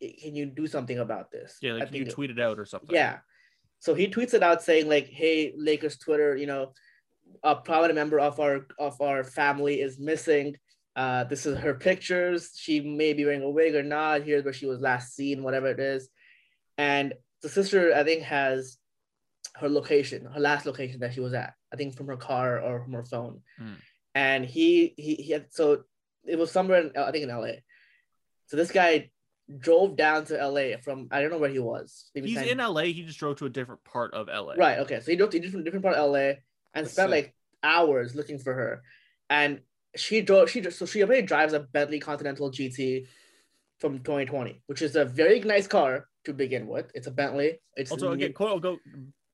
[0.00, 1.58] can you do something about this?
[1.60, 2.94] Yeah, I like can you tweet it out or something.
[2.94, 3.18] yeah.
[3.80, 6.72] So he tweets it out saying like, "Hey, Lakers Twitter, you know,
[7.42, 10.56] a prominent member of our of our family is missing.
[10.96, 12.52] Uh, this is her pictures.
[12.56, 14.22] She may be wearing a wig or not.
[14.22, 16.08] Here's where she was last seen, whatever it is."
[16.76, 18.78] And the sister, I think, has
[19.56, 21.54] her location, her last location that she was at.
[21.72, 23.42] I think from her car or from her phone.
[23.58, 23.74] Hmm.
[24.14, 25.84] And he he he had so
[26.24, 27.60] it was somewhere in I think in LA.
[28.46, 29.10] So this guy
[29.56, 32.10] drove down to LA from I don't know where he was.
[32.14, 32.82] Maybe He's San- in LA.
[32.82, 34.54] He just drove to a different part of LA.
[34.54, 34.78] Right.
[34.80, 35.00] Okay.
[35.00, 37.24] So he drove to a different different part of LA and That's spent sick.
[37.26, 38.82] like hours looking for her,
[39.30, 39.60] and
[39.96, 40.50] she drove.
[40.50, 43.06] She so she already drives a Bentley Continental GT
[43.78, 46.90] from 2020, which is a very nice car to begin with.
[46.94, 47.58] It's a Bentley.
[47.76, 48.80] It's Also, again, quote unquote,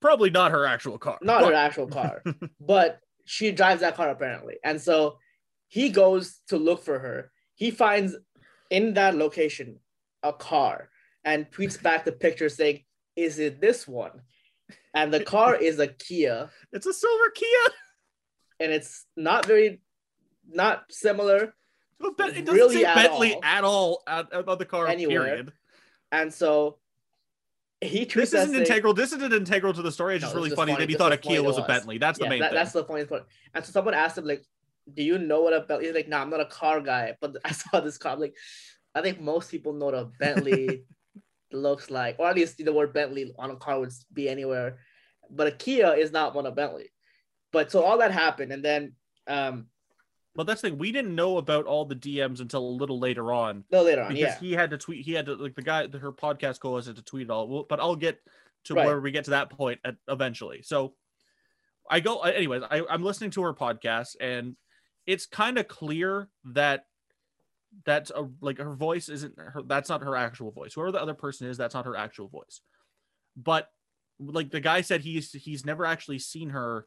[0.00, 1.18] probably not her actual car.
[1.22, 2.22] not but- her actual car,
[2.60, 4.58] but she drives that car apparently.
[4.62, 5.18] And so
[5.68, 7.32] he goes to look for her.
[7.56, 8.14] He finds
[8.70, 9.80] in that location
[10.24, 10.88] a car
[11.24, 12.82] and tweets back the picture saying,
[13.16, 14.22] "Is it this one?"
[14.94, 16.50] And the car is a Kia.
[16.72, 17.66] It's a silver Kia.
[18.60, 19.80] and it's not very
[20.50, 21.54] not similar
[22.18, 23.44] Ben- it doesn't Really say at Bentley all.
[23.44, 24.86] at all at, on the car.
[24.88, 25.24] Anywhere.
[25.24, 25.52] Period.
[26.12, 26.78] and so
[27.80, 28.94] he tweets This isn't integral.
[28.94, 30.14] This isn't integral to the story.
[30.16, 30.82] It's No, just really is funny, funny.
[30.84, 31.62] that he thought a Kia to was a.
[31.62, 31.98] Bentley.
[31.98, 32.56] That's the main that- thing.
[32.56, 34.44] that's the funny part and so someone asked him like
[34.92, 37.36] do you know what a bentley he's like no i'm not a car guy but
[37.44, 38.34] i saw this car I'm like
[38.94, 40.84] i think most people know what bentley
[41.52, 44.78] looks like or at least the word bentley on a car would be anywhere
[45.30, 46.90] but a kia is not one of bentley
[47.52, 48.92] but so all that happened and then
[49.26, 49.68] Um,
[50.34, 50.78] But that's the thing.
[50.78, 54.08] We didn't know about all the DMs until a little later on no, later on,
[54.08, 54.38] because yeah.
[54.38, 55.04] he had to tweet.
[55.06, 57.48] He had to like the guy, her podcast co-host had to tweet it all.
[57.48, 58.18] Well, But I'll get
[58.64, 58.86] to Right.
[58.86, 60.62] where we get to that point at, eventually.
[60.62, 60.94] So
[61.88, 62.20] I go.
[62.22, 64.56] Anyways, I, I'm listening to her podcast, and
[65.06, 66.84] it's kind of clear that
[67.84, 69.62] that's a like her voice isn't her.
[69.66, 70.74] That's not her actual voice.
[70.74, 72.60] Whoever the other person is, that's not her actual voice.
[73.36, 73.68] But
[74.18, 76.86] like the guy said, he's he's never actually seen her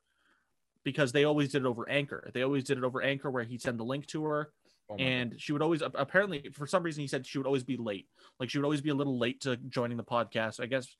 [0.84, 2.30] because they always did it over Anchor.
[2.34, 4.52] They always did it over Anchor, where he'd send the link to her
[4.90, 7.76] Oh and she would always apparently for some reason he said she would always be
[7.76, 8.08] late
[8.40, 10.96] like she would always be a little late to joining the podcast i guess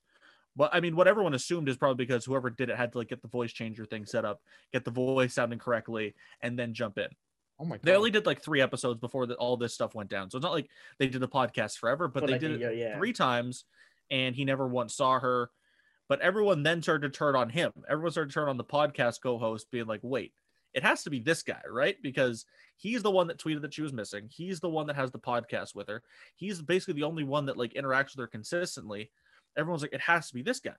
[0.54, 3.08] but i mean what everyone assumed is probably because whoever did it had to like
[3.08, 4.42] get the voice changer thing set up
[4.74, 7.14] get the voice sounding correctly and then jump in God.
[7.60, 7.82] Oh my god.
[7.82, 10.44] they only did like three episodes before that all this stuff went down so it's
[10.44, 12.72] not like they did the podcast forever but For they like did a it year,
[12.72, 12.96] yeah.
[12.98, 13.64] three times
[14.10, 15.50] and he never once saw her
[16.08, 17.70] but everyone then started to turn on him.
[17.86, 20.32] Everyone started to turn on the podcast co-host being like wait
[20.74, 21.96] it has to be this guy right?
[22.02, 22.44] Because
[22.76, 24.28] he's the one that tweeted that she was missing.
[24.30, 26.02] He's the one that has the podcast with her.
[26.36, 29.10] He's basically the only one that like interacts with her consistently.
[29.56, 30.76] Everyone's like it has to be this guy.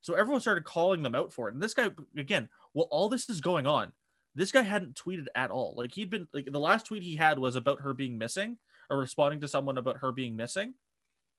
[0.00, 1.54] So everyone started calling them out for it.
[1.54, 3.92] And this guy again well all this is going on
[4.34, 5.74] this guy hadn't tweeted at all.
[5.76, 8.98] Like he'd been like the last tweet he had was about her being missing or
[8.98, 10.74] responding to someone about her being missing.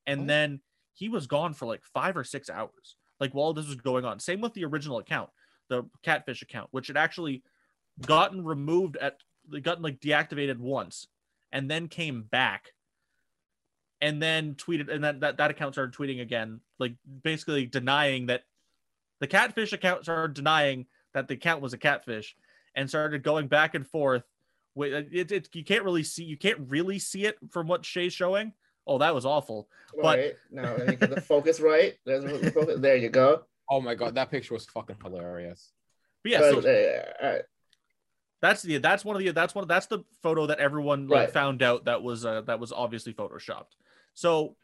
[0.05, 0.25] And Oh.
[0.25, 0.61] then
[0.93, 4.19] he was gone for like five or six hours like while this was going on.
[4.19, 5.29] Same with the original account
[5.69, 7.41] the catfish account which had actually
[8.05, 9.17] gotten removed at
[9.61, 11.07] gotten like deactivated once
[11.53, 12.73] and then came back
[14.01, 18.43] and then tweeted and then that, that account started tweeting again like basically denying that
[19.21, 22.35] the catfish account started denying that the account was a catfish
[22.75, 24.23] and started going back and forth
[24.75, 28.13] with it, it you can't really see you can't really see it from what Shay's
[28.13, 28.53] showing
[28.87, 29.67] oh that was awful
[30.01, 31.93] but- right now, let me get the focus right.
[32.05, 32.79] The focus.
[32.79, 33.43] There you go.
[33.69, 35.71] Oh my god, that picture was fucking hilarious.
[36.23, 37.41] but yeah But, so uh, all right.
[38.41, 41.31] That's the that's one of the that's one that's the photo that everyone like Right.
[41.31, 43.71] found out that was uh that was obviously photoshopped.
[44.15, 44.57] So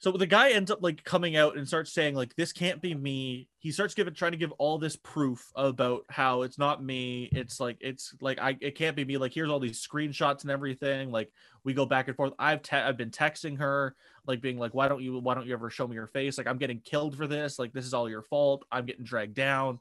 [0.00, 2.94] so the guy ends up like coming out and starts saying like this can't be
[2.94, 3.48] me.
[3.58, 7.28] He starts giving trying to give all this proof about how it's not me.
[7.32, 9.18] It's like it's like I it can't be me.
[9.18, 11.10] Like here's all these screenshots and everything.
[11.10, 11.30] Like
[11.64, 12.32] we go back and forth.
[12.38, 13.94] I've te- I've been texting her
[14.26, 16.38] like being like why don't you why don't you ever show me your face?
[16.38, 17.58] Like I'm getting killed for this.
[17.58, 18.64] Like this is all your fault.
[18.72, 19.80] I'm getting dragged down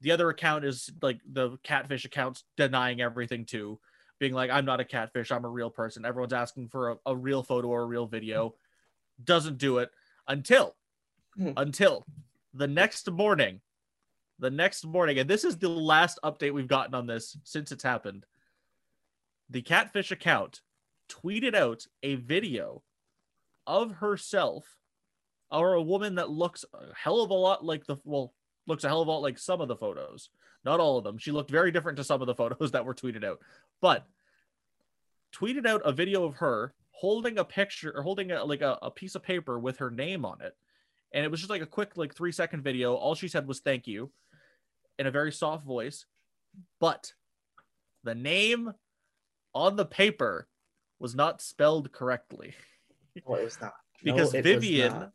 [0.00, 3.78] the other account is like the catfish accounts denying everything too
[4.18, 7.16] being like i'm not a catfish i'm a real person everyone's asking for a, a
[7.16, 8.54] real photo or a real video
[9.22, 9.90] doesn't do it
[10.26, 10.74] until
[11.36, 11.52] Hmm.
[11.56, 12.04] until
[12.52, 13.60] the next morning
[14.40, 17.82] the next morning and this is the last update we've gotten on this since it's
[17.84, 18.24] happened.
[19.50, 20.60] The catfish account
[21.08, 22.82] tweeted out a video
[23.66, 24.78] of herself
[25.50, 28.34] or a woman that looks a hell of a lot like the well
[28.66, 30.30] looks a hell of a lot like some of the photos.
[30.64, 31.18] Not all of them.
[31.18, 33.40] She looked very different to some of the photos that were tweeted out.
[33.80, 34.06] But
[35.32, 38.90] tweeted out a video of her holding a picture or holding a, like a, a
[38.90, 40.56] piece of paper with her name on it
[41.12, 43.60] and it was just like a quick like three second video all she said was
[43.60, 44.10] thank you
[44.98, 46.06] in a very soft voice
[46.80, 47.12] but
[48.02, 48.72] the name
[49.54, 50.48] on the paper
[50.98, 52.54] was not spelled correctly
[53.26, 53.74] No, it was not.
[54.02, 55.12] No, because Vivian not.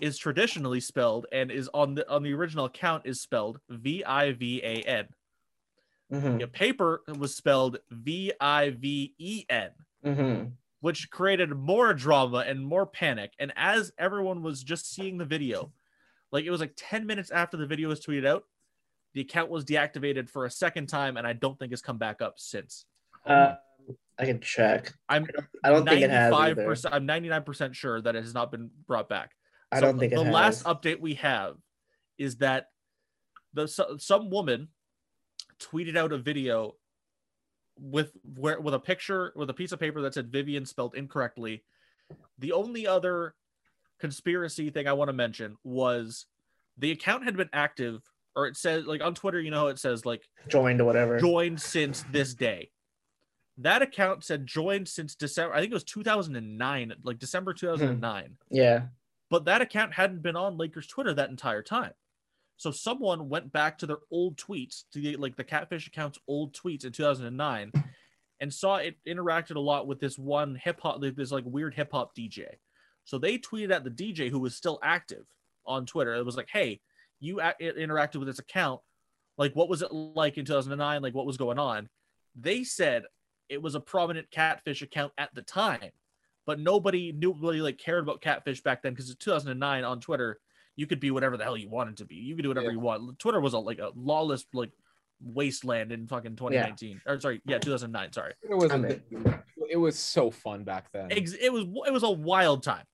[0.00, 4.32] is traditionally spelled and is on the on the original account is spelled V I
[4.32, 5.08] V A N.
[6.12, 9.70] Mhm, The paper was spelled V I V E N,
[10.04, 10.52] mhm.
[10.80, 13.32] Which created more drama and more panic.
[13.38, 15.72] And as everyone was just seeing the video,
[16.32, 18.44] like it was like 10 minutes after the video was tweeted out,
[19.14, 22.22] the account was deactivated for a second time, and I don't think it's come back
[22.22, 22.84] up since.
[23.26, 23.54] Uh,
[24.18, 24.92] I can check.
[25.08, 25.26] I'm
[25.64, 26.76] I don't think it has either.
[26.92, 29.32] I'm ninety-nine percent sure that it has not been brought back.
[29.72, 31.56] I don't think it the last update we have
[32.18, 32.66] is that
[33.54, 34.68] the some woman
[35.60, 36.74] tweeted out a video
[37.78, 41.62] with where with a picture with a piece of paper that said Vivian spelled incorrectly.
[42.38, 43.34] The only other
[43.98, 46.26] conspiracy thing I want to mention was
[46.78, 48.02] the account had been active,
[48.34, 51.18] or it says like on Twitter, you know, it says like joined or whatever.
[51.18, 52.70] joined since this day.
[53.58, 55.54] That account said joined since December.
[55.54, 57.58] I think it was 2009, like December hmm.
[57.58, 58.82] 2009 yeah.
[59.28, 61.92] but that account hadn't been on Lakers Twitter that entire time.
[62.60, 66.52] So someone went back to their old tweets, to the, like the Catfish account's old
[66.52, 67.72] tweets in 2009,
[68.38, 71.90] and saw it interacted a lot with this one hip hop, this like weird hip
[71.90, 72.44] hop DJ.
[73.04, 75.24] So they tweeted at the DJ who was still active
[75.64, 76.14] on Twitter.
[76.14, 76.82] It was like, "Hey,
[77.18, 78.82] you a- interacted with this account.
[79.38, 81.00] Like, what was it like in 2009?
[81.00, 81.88] Like, what was going on?"
[82.38, 83.04] They said
[83.48, 85.92] it was a prominent Catfish account at the time
[86.46, 90.40] but nobody knew really like cared about catfish back then because it's 2009 on Twitter.
[90.76, 92.14] You could be whatever the hell you wanted to be.
[92.16, 92.72] You could do whatever Yeah.
[92.72, 93.18] you want.
[93.18, 94.70] Twitter was a like a lawless like
[95.22, 98.72] wasteland in fucking 2019 or sorry yeah 2009 sorry It was
[99.70, 101.08] it was so fun back then.
[101.12, 102.86] Ex- it was it was a wild time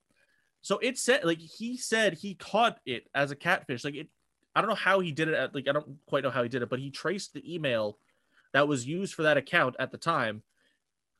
[0.60, 4.08] so it said like he said he caught it as a catfish like it
[4.56, 6.48] i don't know how he did it at, like i don't quite know how he
[6.48, 7.96] did it but he traced the email
[8.52, 10.42] that was used for that account at the time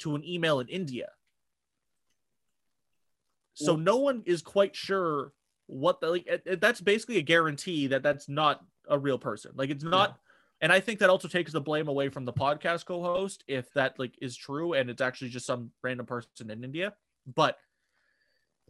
[0.01, 1.07] to an email in india
[3.55, 5.33] so Well- no one is quite sure
[5.67, 9.53] what the like it- it- that's basically a guarantee that that's not a real person.
[9.55, 10.19] Like it's not
[10.63, 13.99] and i think that also takes the blame away from the podcast co-host if that
[13.99, 16.95] like is true and it's actually just some random person in india.
[17.27, 17.59] But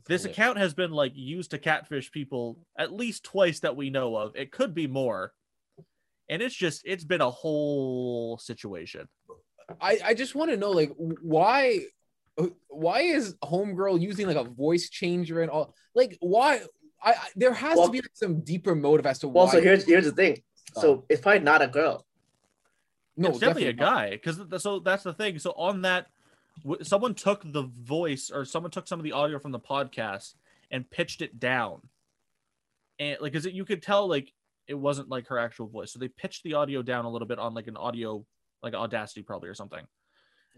[0.09, 0.37] this Hilarious.
[0.39, 4.35] account has been like used to catfish people at least twice that we know of.
[4.37, 5.33] It could be more.
[6.29, 9.09] And it's just it's been a whole situation.
[9.81, 11.81] I, I just want to know like why
[12.69, 16.63] why is homegirl using like a voice changer and all like why
[17.03, 19.53] I, I there has Well- to be like, some deeper motive as to Well, why
[19.53, 20.43] so here's here's the thing.
[20.77, 20.81] Oh.
[20.81, 22.07] So it's probably not a girl.
[23.17, 25.39] no it's definitely, a guy because so that's the thing.
[25.39, 26.07] So on that
[26.63, 30.35] w- someone took the voice or someone took some of the audio from the podcast
[30.71, 31.81] and pitched it down.
[32.99, 34.33] And like is it you could tell like
[34.67, 35.93] it wasn't like her actual voice.
[35.93, 38.25] So they pitched the audio down a little bit on like an audio
[38.63, 39.87] like audacity probably or something.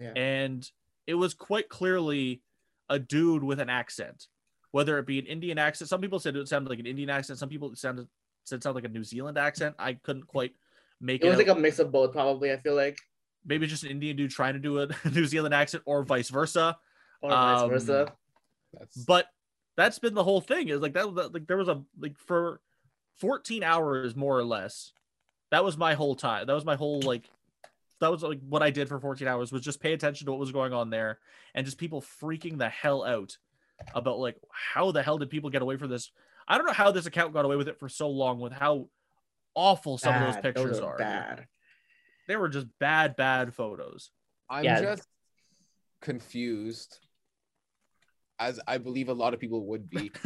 [0.01, 0.12] Yeah.
[0.14, 0.70] and
[1.09, 2.42] it was quite clearly
[2.88, 4.29] a dude with an accent
[4.72, 7.38] whether it be an indian accent some people said it sounded like an indian accent
[7.38, 8.07] some people sounded
[8.44, 10.52] said it sounded like a new zealand accent i couldn't quite
[11.00, 12.50] make It it, was like a mix of both, probably.
[12.52, 12.98] I feel like,
[13.46, 16.76] maybe just an Indian dude trying to do a New Zealand accent or vice versa.
[17.22, 18.12] or vice Um, versa.
[19.07, 19.26] But
[19.76, 22.61] that's been the whole thing is like that, that like there was a like for
[23.20, 24.92] 14 hours more or less.
[25.52, 26.46] That was my whole time.
[26.46, 27.31] That was my whole like
[28.00, 30.40] that was like what I did for 14 hours was just pay attention to what
[30.40, 31.20] was going on there
[31.54, 33.38] and just people freaking the hell out
[33.94, 36.10] about like how the hell did people get away from this?
[36.46, 38.88] I don't know how this account got away with it for so long with how
[39.54, 40.42] awful some of those Bad.
[40.42, 40.98] pictures are are.
[40.98, 41.46] bad.
[42.26, 44.10] They were just bad, bad photos.
[44.48, 44.80] I'm yeah.
[44.80, 45.06] just
[46.00, 46.98] confused
[48.38, 50.10] as I believe a lot of people would be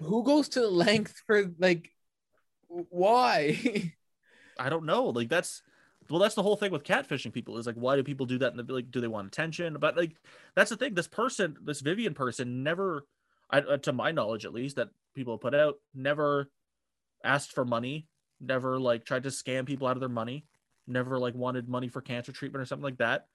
[0.00, 1.90] who goes to the length for like
[2.68, 3.92] why
[4.58, 5.06] I don't know.
[5.06, 5.62] Like that's
[6.10, 8.54] well, that's the whole thing with catfishing people is like, why do people do that?
[8.54, 9.76] And like, do they want attention?
[9.78, 10.16] But like,
[10.54, 10.94] that's the thing.
[10.94, 13.06] This person, this Vivian person, never,
[13.50, 16.50] I, uh, to my knowledge at least, that people put out, never
[17.24, 18.08] asked for money,
[18.40, 20.46] never like tried to scam people out of their money,
[20.86, 23.26] never like wanted money for cancer treatment or something like that.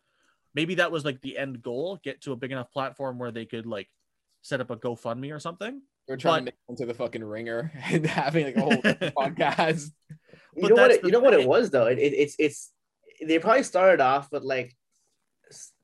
[0.53, 3.45] Maybe that was like the end goal: get to a big enough platform where they
[3.45, 3.89] could like
[4.41, 5.81] set up a GoFundMe or something.
[6.07, 8.71] We're trying But- to make into the fucking ringer and having like a whole
[9.27, 9.89] podcast.
[10.55, 10.91] You But know what?
[10.91, 11.87] It, you know what it was though.
[11.87, 12.71] It, it, it's it's
[13.25, 14.75] they probably started off with like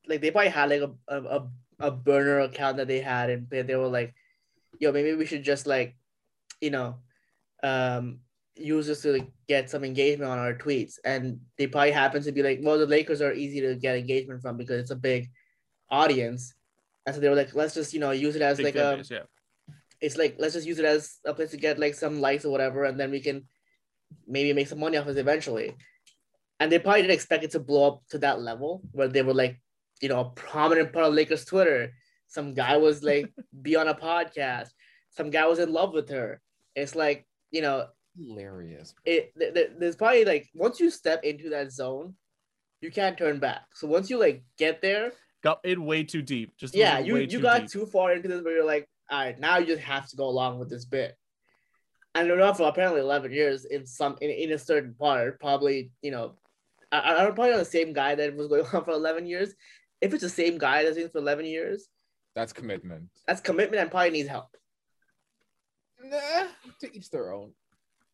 [0.07, 1.47] like they probably had like a a, a,
[1.79, 4.13] a burner account that they had and they, they were like,
[4.79, 5.97] yo, maybe we should just like,
[6.61, 6.95] you know,
[7.63, 8.19] um
[8.55, 10.95] use this to like, get some engagement on our tweets.
[11.03, 14.41] And they probably happen to be like, well, the Lakers are easy to get engagement
[14.41, 15.29] from because it's a big
[15.89, 16.53] audience.
[17.05, 18.93] And so they were like, let's just you know use it as Big like fan
[18.93, 19.23] a base, yeah.
[20.01, 22.51] It's like let's just use it as a place to get like some likes or
[22.51, 23.45] whatever, and then we can
[24.27, 25.75] maybe make some money off it eventually.
[26.59, 29.33] And they probably didn't expect it to blow up to that level where they were
[29.33, 29.59] like,
[30.01, 31.93] you know, a prominent part of Lakers Twitter.
[32.27, 34.69] Some guy was like be on a podcast.
[35.09, 36.39] Some guy was in love with her.
[36.75, 37.87] It's like, you know,
[38.17, 38.93] Hilarious.
[39.05, 42.15] it th- th- there's probably like once you step into that zone,
[42.81, 43.61] you can't turn back.
[43.73, 45.11] So once you like get there,
[45.43, 46.55] Got in way too deep.
[46.57, 47.71] Just yeah, you way you too got deep.
[47.71, 50.25] too far into this where you're like, all right, now you just have to go
[50.25, 51.15] along with this bit.
[52.15, 55.91] And they're not for apparently 11 years in some in, in a certain part, probably
[56.01, 56.35] you know,
[56.91, 59.53] I, I- I'm probably not the same guy that was going on for 11 years.
[60.01, 61.87] If it's the same guy that's been for 11 years,
[62.35, 63.09] That's commitment.
[63.27, 64.47] that's commitment and probably needs help.
[66.03, 66.47] Nah,
[66.79, 67.51] to each their own.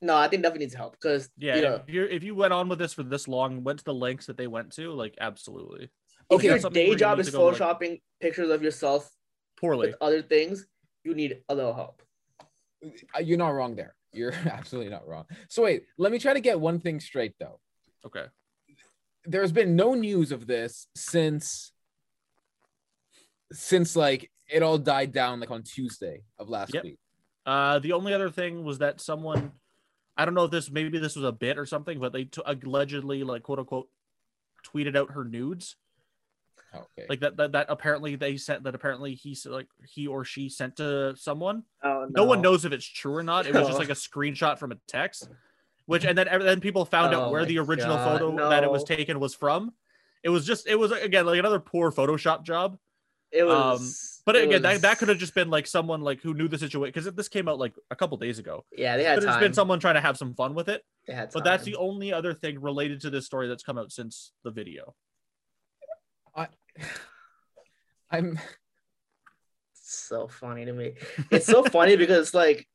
[0.01, 2.53] No, I think definitely needs help because Yeah, you know, if you if you went
[2.53, 5.15] on with this for this long, went to the lengths that they went to, like
[5.19, 5.89] absolutely
[6.29, 9.10] if that's your day job need is to go, like- photoshopping pictures of yourself
[9.60, 9.88] poorly.
[9.88, 10.67] with other things,
[11.08, 12.02] you need a little help.
[13.15, 13.96] Uh, You're not wrong there.
[14.13, 15.25] You're absolutely not wrong.
[15.48, 17.60] So wait, let me try to get one thing straight though.
[18.06, 18.25] Okay,
[19.25, 21.71] There's been no news of this since
[23.52, 26.84] since like it all died down like on Tuesday of last Yep.
[26.84, 26.98] week.
[27.46, 29.52] Uh, the only other thing was that someone,
[30.17, 32.42] I don't know if this maybe this was a bit or something, but they t-
[32.46, 33.88] allegedly like quote unquote
[34.65, 35.75] tweeted out her nudes,
[36.74, 37.06] Oh, okay.
[37.10, 40.50] like that that, that apparently they sent that apparently he s- like he or she
[40.50, 41.63] sent to someone.
[41.84, 43.46] Oh No, one knows if it's true or not.
[43.48, 45.30] It was just like a screenshot from a text,
[45.86, 48.72] which and then then people found out Oh where the original God, photo that it
[48.72, 49.74] was taken was from.
[50.24, 52.78] It was just it was again like another poor Photoshop job.
[53.32, 53.82] It was.
[53.82, 56.34] Um, but it again, that, was- that could have just been like someone like who
[56.34, 58.65] knew the situation because this came out like a couple days ago.
[58.76, 59.44] Yeah, they had Could have just time.
[59.44, 60.84] been someone trying to have some fun with it.
[61.08, 64.32] They But that's the only other thing related to this story that's come out since
[64.44, 64.96] the video.
[68.12, 68.40] I'm
[69.73, 70.94] so funny to me.
[71.31, 72.67] It's so funny because like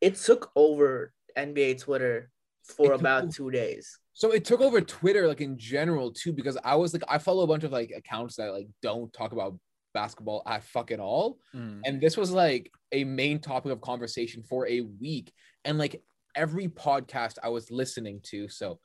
[0.00, 2.30] it took over NBA Twitter
[2.62, 3.98] for took about over- two days.
[4.12, 7.44] so it took over Twitter like in general too because I was like I follow
[7.44, 9.58] a bunch of like accounts that like don't talk about
[9.94, 11.38] basketball at fuck fucking all.
[11.54, 11.80] Mm.
[11.86, 15.32] and this was like a main topic of conversation for a week
[15.64, 16.02] and like
[16.34, 18.78] every podcast i was listening to so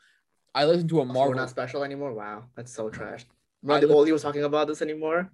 [0.56, 2.14] i listened to a Oh, we're marvel not special anymore.
[2.14, 3.26] Wow, that's so trash.
[3.64, 5.32] I Not the look- Oldie was talking about this anymore.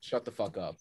[0.00, 0.76] shut the fuck up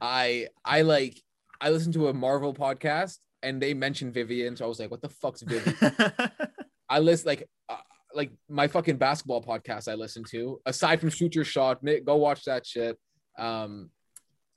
[0.00, 1.20] i i like
[1.60, 5.02] i listened to a marvel podcast and they mentioned vivian so i was like what
[5.02, 5.76] the fuck's vivian
[6.88, 7.76] i list like uh,
[8.14, 12.44] like my fucking basketball podcast i listen to aside from shoot your shot go watch
[12.44, 12.96] that shit
[13.38, 13.90] um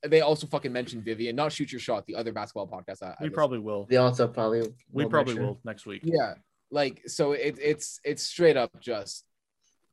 [0.08, 3.16] they also fucking mentioned vivian not shoot your shot the other basketball podcast I, I
[3.22, 3.86] we listen probably will.
[3.90, 6.02] They also probably We probably mention- will next week.
[6.04, 6.36] Yeah,
[6.70, 9.26] like so it it's it's straight up just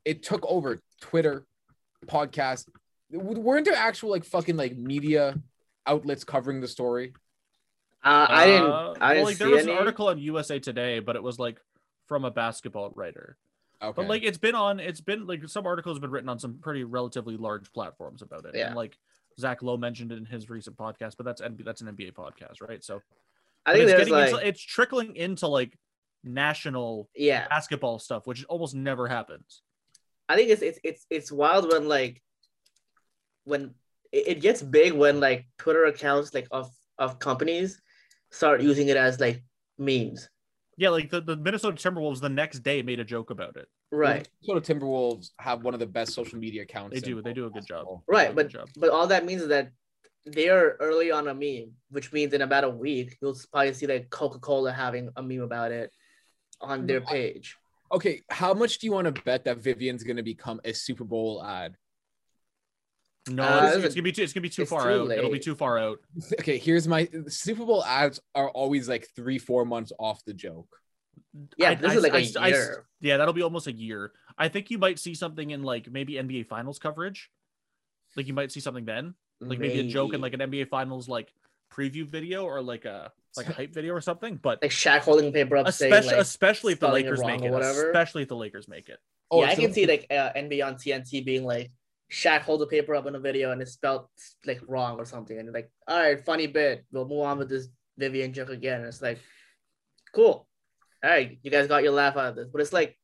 [0.05, 1.47] it took over Twitter,
[2.07, 2.69] podcast.
[3.13, 5.39] W- Weren't there actual like fucking like media
[5.87, 7.15] outlets covering the story?
[8.03, 8.71] Uh, I didn't.
[8.71, 9.73] Uh, I didn't like see there was any.
[9.73, 11.59] an article on USA Today, but it was like
[12.07, 13.37] from a basketball writer.
[13.83, 16.39] Okay, But like it's been on, it's been like some articles have been written on
[16.39, 18.55] some pretty relatively large platforms about it.
[18.55, 18.69] Yeah.
[18.69, 18.97] And like
[19.39, 22.61] Zach Lowe mentioned it in his recent podcast, but that's NBA, that's an NBA podcast,
[22.61, 22.83] right?
[22.83, 23.03] So
[23.67, 25.77] I think it's getting like into, it's trickling into like
[26.23, 27.49] national yeah.
[27.49, 29.63] basketball stuff, which almost never happens.
[30.29, 32.23] I think it's it's it's it's wild when like
[33.45, 33.75] when
[34.13, 37.81] it, it gets big when like Twitter accounts like of of companies
[38.31, 39.43] start using it as like
[39.79, 40.29] memes.
[40.77, 43.69] Yeah, like the, the Minnesota Timberwolves the next day made a joke about it.
[43.93, 44.29] Right.
[44.43, 46.95] So the Timberwolves have one of the best social media accounts.
[46.95, 47.23] They do.
[47.23, 47.87] They do a good job.
[48.09, 48.69] Right, but job.
[48.77, 49.71] but all that means is that
[50.27, 54.11] they're early on a meme, which means in about a week you'll probably see like
[54.11, 55.93] Coca Cola having a meme about it
[56.61, 57.57] on their mm, page.
[57.95, 61.05] Okay, how much do you want to bet that Vivian's going to become a Super
[61.05, 61.77] Bowl ad?
[63.29, 64.23] No, Uh, it's, it's gonna be too.
[64.23, 65.11] It's gonna be too far too out.
[65.13, 65.99] It'll be too far out.
[66.41, 70.69] Okay, here's my Super Bowl ads are always like three, four months off the joke.
[71.57, 72.87] Yeah, I- this I- is like I- a I- year.
[73.01, 74.13] yeah, that'll be almost a year.
[74.37, 77.31] I think you might see something in like maybe NBA Finals coverage.
[78.15, 81.09] Like you might see something then, like maybe, a joke in like an NBA Finals
[81.09, 81.33] like
[81.73, 84.37] preview video or like a like a hype video or something.
[84.43, 87.25] But like Shaq holding paper up saying especially like, especially if the spelling it Lakers
[87.25, 87.87] make it, whatever.
[87.91, 88.99] especially if the Lakers make it.
[89.31, 91.71] Oh, yeah, I so- can see like uh, NBA on TNT being like
[92.13, 94.07] Shaq hold the paper up in a video and it's spelled
[94.47, 96.85] like wrong or something, and like, all right, funny bit.
[96.93, 97.69] We'll move on with this
[97.99, 98.81] Vivian joke again.
[98.81, 99.19] And it's like,
[100.15, 100.47] cool.
[101.03, 102.97] All right, you guys got your laugh out of this, but it's like,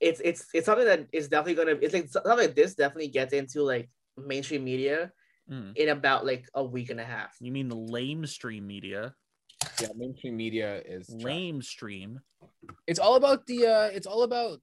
[0.00, 1.78] it's it's it's something that is definitely gonna.
[1.80, 5.12] It's like something like this definitely gets into like mainstream media
[5.50, 5.76] Mm.
[5.76, 7.34] in about like a week and a half.
[7.40, 9.14] You mean the lame stream media?
[9.80, 11.66] Yeah, mainstream media is trash.
[11.66, 12.20] Stream.
[12.86, 13.66] It's all about the.
[13.66, 14.60] uh It's all about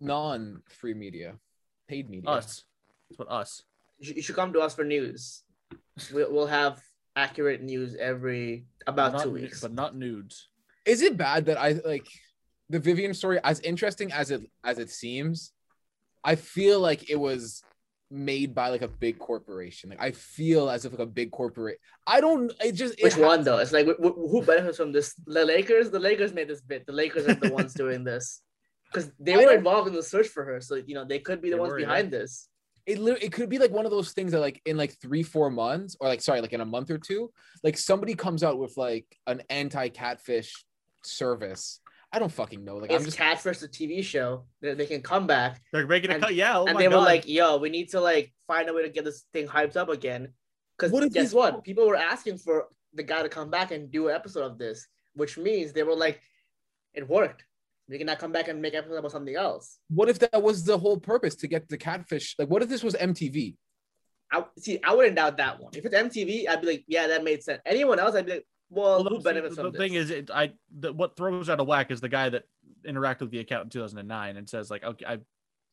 [0.00, 1.34] non-free media,
[1.88, 2.28] paid media.
[2.30, 2.64] Us.
[3.08, 3.62] That's what us.
[3.98, 5.42] You should, come to us for news.
[6.12, 6.82] We'll, we'll have
[7.16, 9.60] accurate news every about Not two nu- weeks.
[9.60, 10.48] but not nudes.
[10.84, 12.06] Is it bad that I like
[12.68, 13.40] the Vivian story?
[13.42, 15.52] As interesting as it as it seems,
[16.22, 17.62] I feel like it was
[18.10, 19.90] made by like a big corporation.
[19.90, 21.78] Like I feel as if like a big corporate.
[22.06, 22.52] I don't.
[22.64, 23.58] It just it Which has- one though?
[23.58, 25.14] It's like wh- wh- who benefits from this?
[25.26, 25.90] The Lakers.
[25.90, 26.86] The Lakers made this bit.
[26.86, 28.42] The Lakers are the ones doing this
[28.92, 30.60] because they I were involved in the search for her.
[30.60, 31.86] So you know they could be the They ones were, yeah.
[31.86, 32.48] behind this.
[32.86, 35.24] it lit- it could be like one of those things that like in like three
[35.24, 37.32] four months or like sorry like in a month or two
[37.64, 40.64] like somebody comes out with like an anti catfish
[41.02, 41.80] service
[42.16, 44.46] i don't fucking know like i'm It's just Catfish, the TV show.
[44.62, 46.34] They, they can come back, They're making a And- cut.
[46.34, 46.58] Yeah.
[46.58, 46.94] Oh and they God.
[46.94, 49.76] were like, "Yo, we need to like find a way to get this thing hyped
[49.76, 50.22] up again."
[50.78, 51.62] Because guess these- what?
[51.62, 52.56] People were asking for
[52.98, 54.86] the guy to come back and do an episode of this,
[55.20, 56.20] which means they were like,
[56.94, 57.44] "It worked.
[57.88, 60.64] We can now come back and make episode about something else." what if that was
[60.64, 63.56] the whole purpose to get the catfish like what if this was mtv
[64.32, 64.80] I see.
[64.82, 65.70] I wouldn't doubt that one.
[65.78, 68.46] If it's MTV, I'd be like, "Yeah, that made sense." Anyone else, I'd be like,
[68.70, 71.16] "Well, Well, who the- benefits the, from the this?" thing is, it, I the, what
[71.16, 72.44] throws out of whack is the guy that
[72.86, 75.22] interacted with the account in 2009 and says like, okay, I've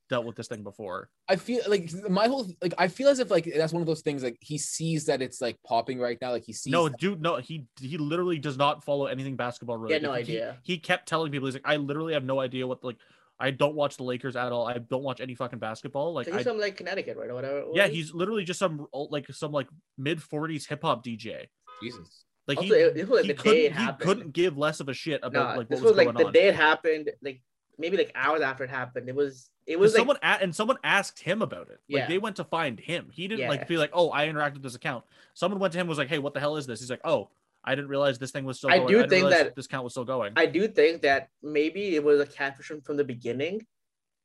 [0.10, 1.10] dealt with this thing before.
[1.30, 4.02] i feel like my whole like i feel as if like that's one of those
[4.02, 7.22] things like he sees that it's like popping right now like he sees No, dude,
[7.22, 10.04] no, he he literally does not follow anything basketball related.
[10.04, 10.58] no He- idea.
[10.64, 12.98] He, kept telling people he's like, I literally have no idea what like.
[13.40, 14.68] I don't watch the Lakers at all.
[14.68, 16.14] I don't watch any fucking basketball.
[16.14, 17.58] Like, he's I, from like Connecticut, right, or whatever.
[17.60, 19.68] it yeah, he's literally just some like some like
[19.98, 21.48] mid 40s hip hop DJ.
[21.82, 25.22] jesus Like he, it- was, like, he couldn't he couldn't give less of a shit
[25.24, 26.34] about Nah, like this what was, was, like the on.
[26.34, 27.42] day it happened, like
[27.78, 29.08] maybe like hours after it happened.
[29.10, 29.50] It was.
[29.66, 31.80] It was like someone a- and someone asked him about it.
[31.90, 32.08] Like Yeah.
[32.08, 33.08] they went to find him.
[33.14, 33.68] He didn't like Yeah.
[33.68, 36.10] be like, "Oh, I interacted with this account." Someone went to him and was like,
[36.10, 37.30] "Hey, what the hell is this?" He's like, "Oh,
[37.64, 38.70] I didn't realize this thing was still.
[38.72, 38.88] I going.
[38.90, 40.34] do didn't think that- this count was still going.
[40.36, 43.66] I do think that maybe it was a catfish from- the beginning,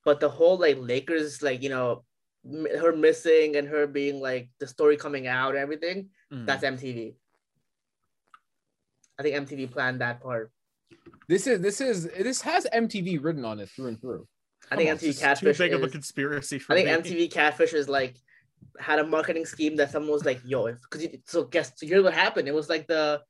[0.04, 2.04] but the whole like Lakers like you know
[2.80, 6.46] her missing and her being like the story coming out and everything Mm.
[6.46, 7.14] that's MTV.
[9.18, 10.50] I think MTV planned that part.
[11.28, 14.26] This is this is this has MTV written on it through and through.
[14.70, 17.10] I think on, MTV Catfish Too big of a conspiracy for I think me.
[17.26, 18.16] MTV Catfish is like
[18.78, 22.02] had a marketing scheme that someone was like, "Yo, if because so guess so here's
[22.04, 22.48] what happened.
[22.48, 23.20] It was like the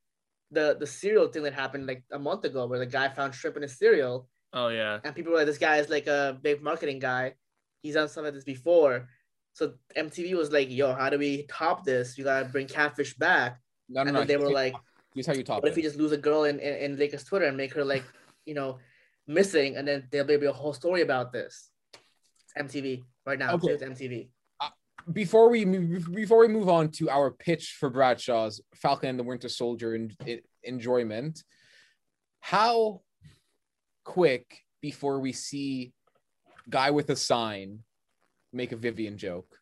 [0.51, 3.57] the the cereal thing that happened like a month ago, where the guy found shrimp
[3.57, 5.01] in his cereal, Oh yeah.
[5.05, 7.35] and people were like, "This guy is like a big marketing guy.
[7.83, 9.09] He's done some of this before."
[9.55, 12.17] So MTV was like, "Yo, how do we top this?
[12.17, 14.19] You gotta bring Catfish back." No, no, And no.
[14.21, 14.75] then they were like,
[15.15, 17.25] here's how you top "What if we just lose a girl in in, in Lakers
[17.25, 18.05] Twitter and make her like,
[18.45, 18.79] you know,
[19.27, 21.71] missing, and then there'll be a whole story about this."
[22.57, 23.55] It's MTV right now.
[23.55, 23.69] Okay.
[23.69, 24.29] It's MTV.
[24.61, 24.69] Uh,
[25.13, 29.25] before we move before we move on to our pitch for Bradshaw's Falcon and the
[29.25, 31.43] Winter Soldier in, in- enjoyment,
[32.41, 33.03] how
[34.05, 35.93] quick before we see
[36.69, 37.81] guy with a sign
[38.53, 39.59] make a Vivian joke?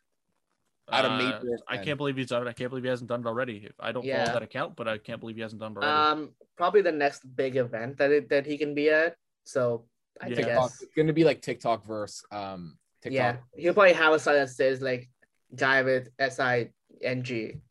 [0.89, 2.49] At a Uh, major I can't believe he's done it.
[2.49, 3.69] I can't believe he hasn't done it already.
[3.79, 4.23] I don't Yeah.
[4.23, 6.21] follow that account, but I can't believe he hasn't done it already.
[6.21, 9.17] Um, probably the next big event that it, that he can be at.
[9.43, 9.87] So
[10.21, 10.35] I Yeah.
[10.41, 12.23] Guess, It's gonna be like TikTok verse.
[12.31, 13.13] Um, TikTok.
[13.15, 15.09] yeah, he'll probably have a sign that says like
[15.55, 16.71] "guy with S I
[17.01, 17.61] N G."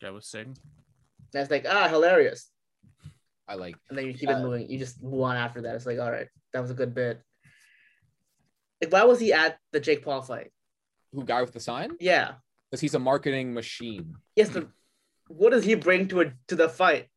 [0.00, 0.56] Guy was sing.
[1.32, 2.50] That's like ah hilarious,
[3.46, 3.76] I like.
[3.90, 4.38] and then you keep Yeah.
[4.38, 4.70] it moving.
[4.70, 5.76] You just move on after that.
[5.76, 7.22] It's like all right, that was a good bit.
[8.80, 10.52] Like, why was he at the Jake Paul fight?
[11.12, 11.92] Who guy with the sign?
[12.00, 12.34] Yeah,
[12.70, 14.14] Because he's a marketing machine.
[14.36, 14.68] yes, but
[15.28, 17.08] what does he bring to it to the fight?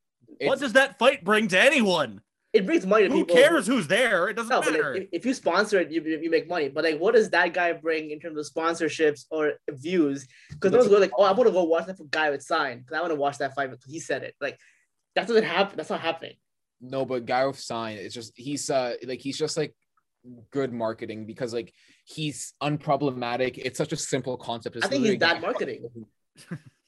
[0.41, 2.21] what does that fight bring to anyone?
[2.53, 3.35] It brings money to Who people.
[3.41, 4.27] cares who's there?
[4.27, 4.93] It doesn't No, but matter.
[4.93, 6.67] like, if, if you sponsor it, you, you make money.
[6.67, 10.27] But like, what does that guy bring in terms of sponsorships or views?
[10.49, 12.41] Because no one's going like, oh, I want to go watch that for guy with
[12.43, 14.35] sign because I want to watch that fight because he said it.
[14.41, 14.57] Like,
[15.15, 15.77] that doesn't happen.
[15.77, 16.33] That's not happening.
[16.81, 19.73] No, but guy with sign, it's just he's uh like he's just like
[20.51, 21.71] good marketing because like
[22.14, 23.57] he's unproblematic.
[23.57, 24.76] It's such a simple concept.
[24.76, 25.89] It's I think he's literally- that marketing.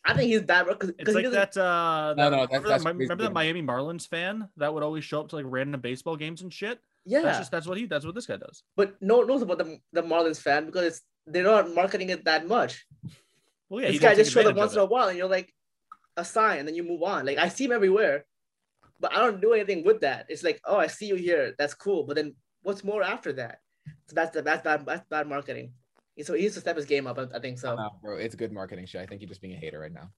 [0.05, 1.55] I think he's that because it's like that.
[1.55, 5.05] Uh, No, no, that's- remember, that's that, remember that Miami Marlins fan that would always
[5.05, 6.79] show up to like random baseball games and shit.
[7.05, 7.85] Yeah, That's just that's what he.
[7.85, 8.63] That's what this guy does.
[8.77, 12.23] but no one knows about the the Marlins fan because it's they're not marketing it
[12.25, 12.85] that much.
[13.69, 15.53] Well, yeah, this guy just shows up once in a while, and you're like
[16.17, 17.25] a sign, and then you move on.
[17.25, 18.25] Like I see him everywhere,
[19.01, 20.25] but I don't do anything with that.
[20.29, 21.55] It's like, oh, I see you here.
[21.57, 22.03] That's cool.
[22.03, 23.59] But then what's more after that?
[24.13, 24.85] So that's that's bad.
[24.85, 25.73] That's bad marketing.
[26.15, 27.17] He's so he needs to step his game up.
[27.17, 27.75] I I think so.
[27.75, 29.01] No, bro, it's good marketing shit.
[29.01, 30.09] I think you're just being a hater right now.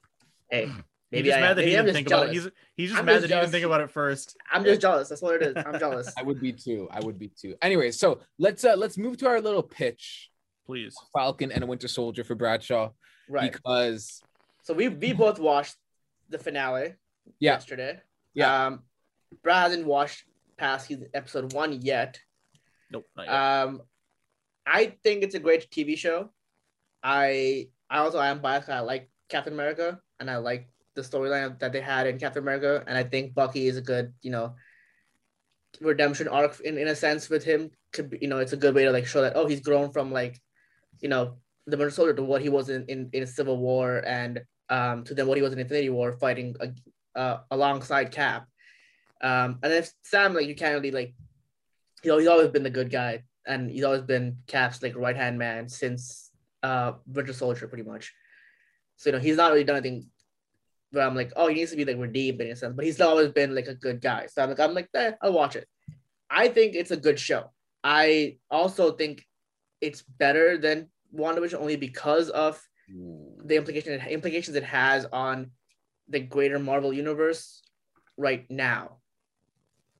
[0.50, 0.74] Hey, He's
[1.10, 1.56] maybe just I mad am.
[1.56, 2.32] that he didn't just think about it.
[2.34, 2.44] jealous.
[2.44, 4.36] He's he's just I'm mad just that he didn't think about it first.
[4.52, 5.08] I'm just jealous.
[5.08, 5.64] That's what it is.
[5.64, 6.12] I'm jealous.
[6.18, 6.88] I would be too.
[6.90, 7.54] I would be too.
[7.62, 10.30] Anyway, so let's uh let's move to our little pitch.
[10.66, 10.94] Please.
[11.14, 12.90] Falcon and a Winter Soldier for Bradshaw
[13.28, 13.52] Right.
[13.52, 14.20] because
[14.64, 15.76] So we we both watched
[16.28, 16.94] the finale
[17.38, 17.52] Yeah.
[17.52, 18.00] yesterday.
[18.34, 18.66] Yeah.
[18.66, 18.82] Um,
[19.42, 20.24] Brad hasn't watched
[20.56, 22.18] past his episode one yet.
[22.90, 23.06] Nope.
[23.26, 23.82] Um,
[24.66, 26.30] I think it's a great TV show.
[27.02, 28.68] I I also I am biased.
[28.68, 32.82] I like Captain America, and I like the storyline that they had in Captain America,
[32.86, 34.54] and I think Bucky is a good, you know,
[35.80, 37.70] redemption arc in, in a sense with him.
[37.92, 39.92] Could be, you know, it's a good way to like show that oh he's grown
[39.92, 40.40] from like,
[41.00, 44.42] you know, the Winter Soldier to what he was in in, in Civil War and
[44.68, 46.66] um to then what he was in Infinity War fighting uh,
[47.16, 48.46] uh, alongside Cap.
[49.22, 51.14] Um, and if Sam like you can't really like,
[52.06, 55.16] you know, he's always been the good guy and he's always been Cap's like right
[55.16, 56.30] hand man since
[56.62, 58.14] uh Winter Soldier pretty much.
[58.96, 60.06] So you know he's not really done anything
[60.92, 63.00] where I'm like, oh, he needs to be like redeemed in a sense, but he's
[63.00, 64.26] always been like a good guy.
[64.26, 65.68] So I'm like, I'm like, eh, I'll watch it.
[66.30, 67.50] I think it's a good show.
[67.82, 69.24] I also think
[69.80, 72.62] it's better than WandaVision only because of
[73.44, 75.50] the implication implications it has on
[76.08, 77.62] the greater Marvel universe
[78.16, 78.98] right now.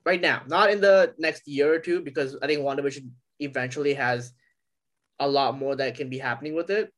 [0.07, 4.33] Right now, not in the next year or two, because I think WandaVision eventually has
[5.19, 6.93] a lot more that can be happening with it.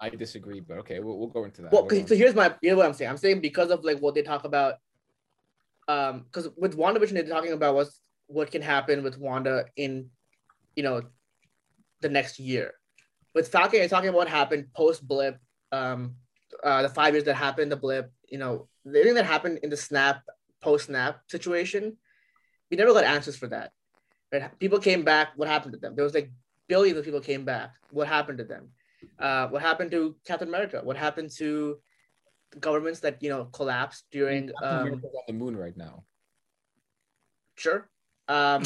[0.00, 1.70] I disagree, but okay, we'll, we'll go into that.
[1.72, 3.10] Well, We'll 'cause- go so here's my here's what I'm saying.
[3.10, 4.76] I'm saying because of like what they talk about,
[5.88, 10.08] um, because with WandaVision they're talking about what's what can happen with Wanda in,
[10.74, 11.02] you know,
[12.00, 12.72] the next year.
[13.34, 15.36] With Falcon, they're talking about what happened post blip,
[15.70, 16.14] um,
[16.62, 19.68] uh, the five years that happened, the blip, you know, the thing that happened in
[19.68, 20.22] the snap
[20.62, 21.98] post snap situation.
[22.70, 23.72] We never got answers for that.
[24.32, 24.58] Right?
[24.58, 25.32] People came back.
[25.36, 25.94] What happened to them?
[25.94, 26.30] There was like
[26.68, 27.72] billions of people came back.
[27.90, 28.70] What happened to them?
[29.18, 30.80] Uh, what happened to Captain America?
[30.82, 31.78] What happened to
[32.58, 34.50] governments that you know collapsed during?
[34.62, 36.04] Um, on the moon right now.
[37.56, 37.88] sure.
[38.28, 38.62] Um,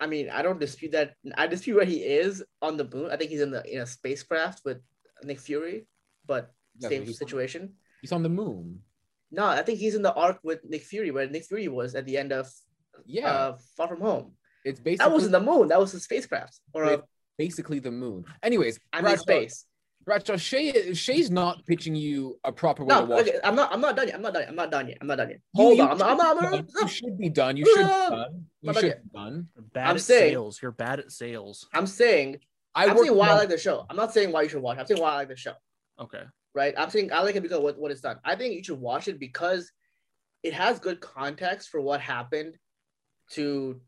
[0.00, 1.14] I mean, I don't dispute that.
[1.36, 3.10] I dispute where he is on the moon.
[3.10, 4.78] I think he's in the in a spacecraft with
[5.22, 5.86] Nick Fury,
[6.26, 7.74] but same he's- situation.
[8.00, 8.80] He's on the moon.
[9.30, 12.04] No, I think he's in the arc with Nick Fury, where Nick Fury was at
[12.06, 12.52] the end of
[13.06, 14.32] Yeah, uh, Far From Home.
[14.64, 15.68] it's basically That wasn't the moon.
[15.68, 17.02] That was the spacecraft or a,
[17.38, 18.24] basically the moon.
[18.42, 19.66] Anyways, I mean Bradshaw, space.
[20.04, 23.28] Bradshaw, Shay, Shay's not pitching you a proper way No, to watch.
[23.28, 23.72] okay, I'm not.
[23.72, 24.16] I'm not done yet.
[24.16, 24.42] I'm not done.
[24.42, 24.50] Yet.
[24.50, 24.98] I'm not done yet.
[25.00, 25.40] I'm not done yet.
[25.54, 25.90] Hold you on.
[25.92, 26.10] I'm not.
[26.10, 26.16] I'm
[26.52, 26.64] not.
[26.80, 27.56] I'm should be not, done.
[27.56, 27.86] You should be done.
[27.86, 28.44] You should be done.
[28.60, 29.48] You not should be done.
[29.54, 30.58] You're bad I'm at saying- sales.
[30.62, 31.66] You're bad at sales.
[31.72, 32.38] I'm saying.
[32.74, 33.86] I I'm saying why I like the show.
[33.88, 34.78] I'm not saying why you should watch.
[34.78, 35.52] I'm saying why I like the show.
[36.00, 36.22] Okay.
[36.54, 36.74] Right.
[36.76, 38.18] I'm saying I like it because of what, what it's done.
[38.24, 39.70] I think you should watch it because
[40.42, 42.58] it has good context for what happened
[43.32, 43.80] to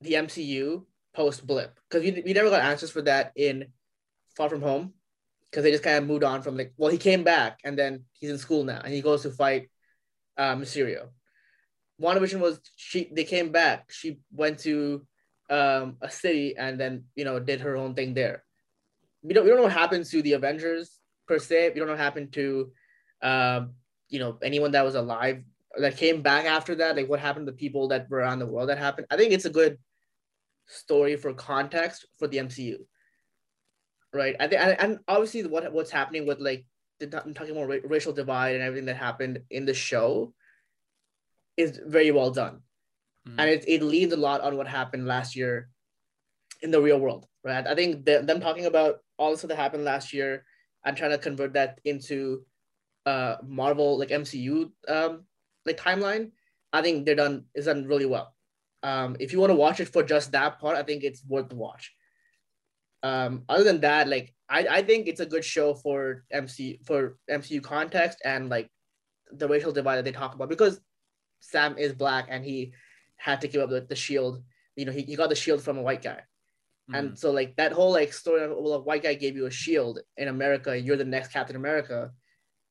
[0.00, 1.78] the MCU post blip.
[1.88, 3.66] Because we, we never got answers for that in
[4.36, 4.92] Far From Home.
[5.50, 8.04] Because they just kind of moved on from like, well, he came back and then
[8.18, 9.68] he's in school now and he goes to fight
[10.38, 11.08] uh, Mysterio.
[12.00, 13.90] WandaVision was she they came back.
[13.90, 15.06] She went to
[15.50, 18.42] um, a city and then you know did her own thing there.
[19.22, 20.98] We don't we don't know what happened to the Avengers
[21.28, 21.70] per se.
[21.70, 22.72] We don't know what happened to
[23.22, 23.74] um,
[24.08, 25.42] you know anyone that was alive
[25.78, 26.96] that came back after that.
[26.96, 29.06] Like what happened to the people that were around the world that happened.
[29.10, 29.78] I think it's a good
[30.66, 32.78] story for context for the MCU.
[34.12, 34.36] Right.
[34.38, 36.66] I think and, and obviously what what's happening with like
[37.00, 40.34] the, I'm talking about ra- racial divide and everything that happened in the show
[41.56, 42.60] is very well done
[43.28, 43.34] Mhm.
[43.38, 45.68] and it, it leans a lot on what happened last year
[46.60, 49.56] in the real world right i think the, them talking about all the stuff that
[49.56, 50.44] happened last year
[50.84, 52.44] and trying to convert that into
[53.06, 55.24] uh marvel like mcu um
[55.66, 56.30] like timeline
[56.72, 58.34] i think they're done is done really well.
[58.82, 61.48] Um if you want to watch it for just that part i think it's worth
[61.48, 61.92] the watch.
[63.02, 67.16] Um other than that like i i think it's a good show for mc for
[67.30, 68.68] mcu context and like
[69.32, 70.80] the racial divide that they talk about because
[71.40, 72.72] sam is black and he
[73.16, 74.42] had to give up the, the shield.
[74.76, 76.20] You know he, he got the shield from a white guy.
[76.90, 76.98] Mhm.
[76.98, 79.50] and so like that whole like story of well a white guy gave you a
[79.50, 82.10] shield in america you're the next captain america.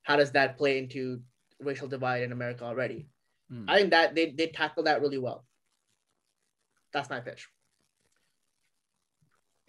[0.03, 1.21] How does that play into
[1.63, 3.07] racial divide in america already
[3.51, 3.65] Mhm.
[3.67, 5.45] i think that they, they tackle that really well
[6.93, 7.47] that's my pitch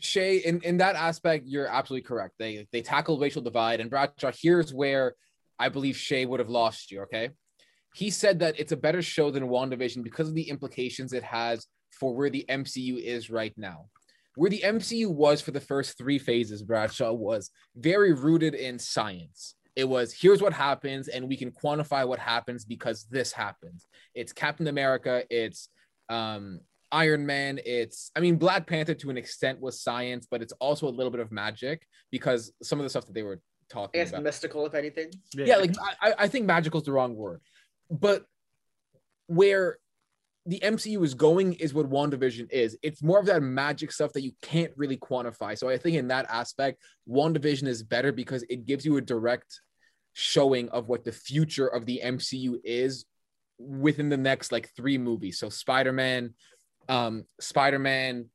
[0.01, 2.34] Shay, in, in that aspect, you're absolutely correct.
[2.36, 4.32] They they tackle racial divide, and Bradshaw.
[4.36, 5.14] Here's where
[5.61, 7.03] I believe Shay would have lost you.
[7.03, 7.30] Okay,
[7.95, 11.68] he said that it's a better show than WandaVision because of the implications it has
[11.93, 13.86] for where the MCU is right now.
[14.34, 19.55] Where the MCU was for the first three phases, Bradshaw was very rooted in science.
[19.75, 23.87] It was here's what happens, and we can quantify what happens because this happens.
[24.14, 25.25] It's Captain America.
[25.31, 25.68] It's
[26.09, 26.61] um,
[26.91, 30.87] Iron Man, it's I mean Black Panther to an extent was science, but it's also
[30.89, 34.11] a little bit of magic because some of the stuff that they were talking guess
[34.11, 34.23] about.
[34.25, 37.41] mystical if anything Yeah, like I, I- I think magical is the wrong word,
[37.91, 38.27] but
[39.27, 39.79] where
[40.45, 42.76] the MCU is going is what WandaVision is.
[42.82, 45.57] It's more of that magic stuff that you can't really quantify.
[45.57, 49.61] So I think in that aspect, WandaVision is better because it gives you a direct
[50.14, 53.05] showing of what the future of the MCU is
[53.59, 55.38] within the next like three movies.
[55.38, 56.34] So Spider-Man,
[56.88, 58.26] um, Spider-Man,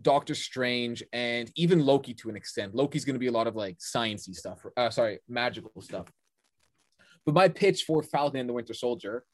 [0.00, 2.76] Doctor Strange, and even Loki to an extent.
[2.76, 4.64] Loki's going to be a lot of like sciencey stuff.
[4.76, 6.06] Uh, sorry, magical stuff.
[7.26, 9.24] But my pitch for Falcon and the Winter Soldier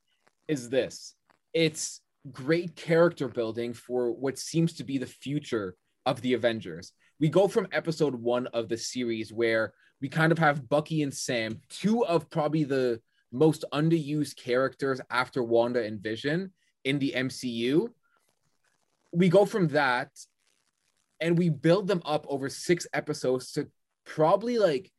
[0.48, 1.14] is this:
[1.54, 2.00] it's
[2.32, 5.74] great character building for what seems to be the future
[6.04, 6.92] of the Avengers.
[7.18, 11.12] We go from episode one of the series where we kind of have Bucky and
[11.14, 13.00] Sam, two of probably the
[13.32, 16.52] most underused characters after Wanda and Vision
[16.84, 17.88] in the MCU.
[19.12, 20.10] We go from that
[21.20, 23.68] and we build them up over six episodes to
[24.04, 24.92] probably like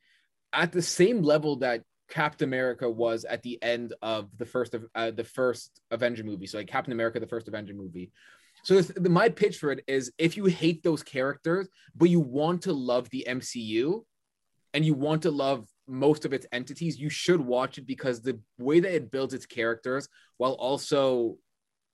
[0.51, 4.86] at the same level that Captain America was at the end of the first of
[4.95, 6.47] uh, the first Avenger movie.
[6.47, 8.12] So like Captain America, the first Avenger movie.
[8.64, 12.20] So this, the, my pitch for it is if you hate those characters, but you
[12.20, 14.03] want to love the MCU
[14.74, 18.39] and you want to love most of its entities, you should watch it because the
[18.58, 21.38] way that it builds its characters while also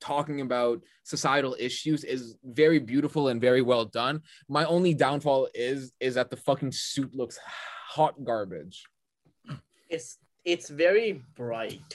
[0.00, 4.20] talking about societal issues is very beautiful and very well done.
[4.48, 7.38] My only downfall is is that the fucking suit looks
[7.88, 8.84] hot garbage.
[9.94, 11.90] It's it's very bright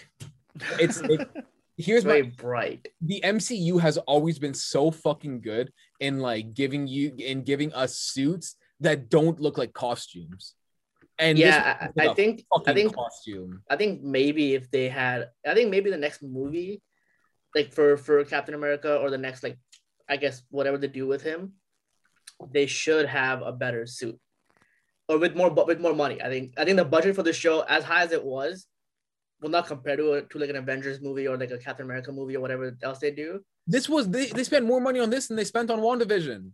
[0.80, 1.28] It's it,
[1.78, 6.88] here's very my bright the MCU has always been so fucking good in like giving
[6.88, 10.56] you in giving us suits that don't look like costumes.
[11.18, 13.62] And yeah I, I think i think costume.
[13.70, 16.82] I think maybe if they had, I think maybe the next movie,
[17.54, 19.58] like for for Captain America or the next like,
[20.08, 21.54] I guess whatever they do with him,
[22.54, 24.18] they should have a better suit,
[25.10, 26.22] or with more with more money.
[26.22, 28.68] I think I think the budget for the show, as high as it was,
[29.42, 32.12] will not compare to a, to like an Avengers movie or like a Captain America
[32.12, 33.44] movie or whatever else they do.
[33.68, 36.52] This was they, they spent more money on this than they spent on WandaVision.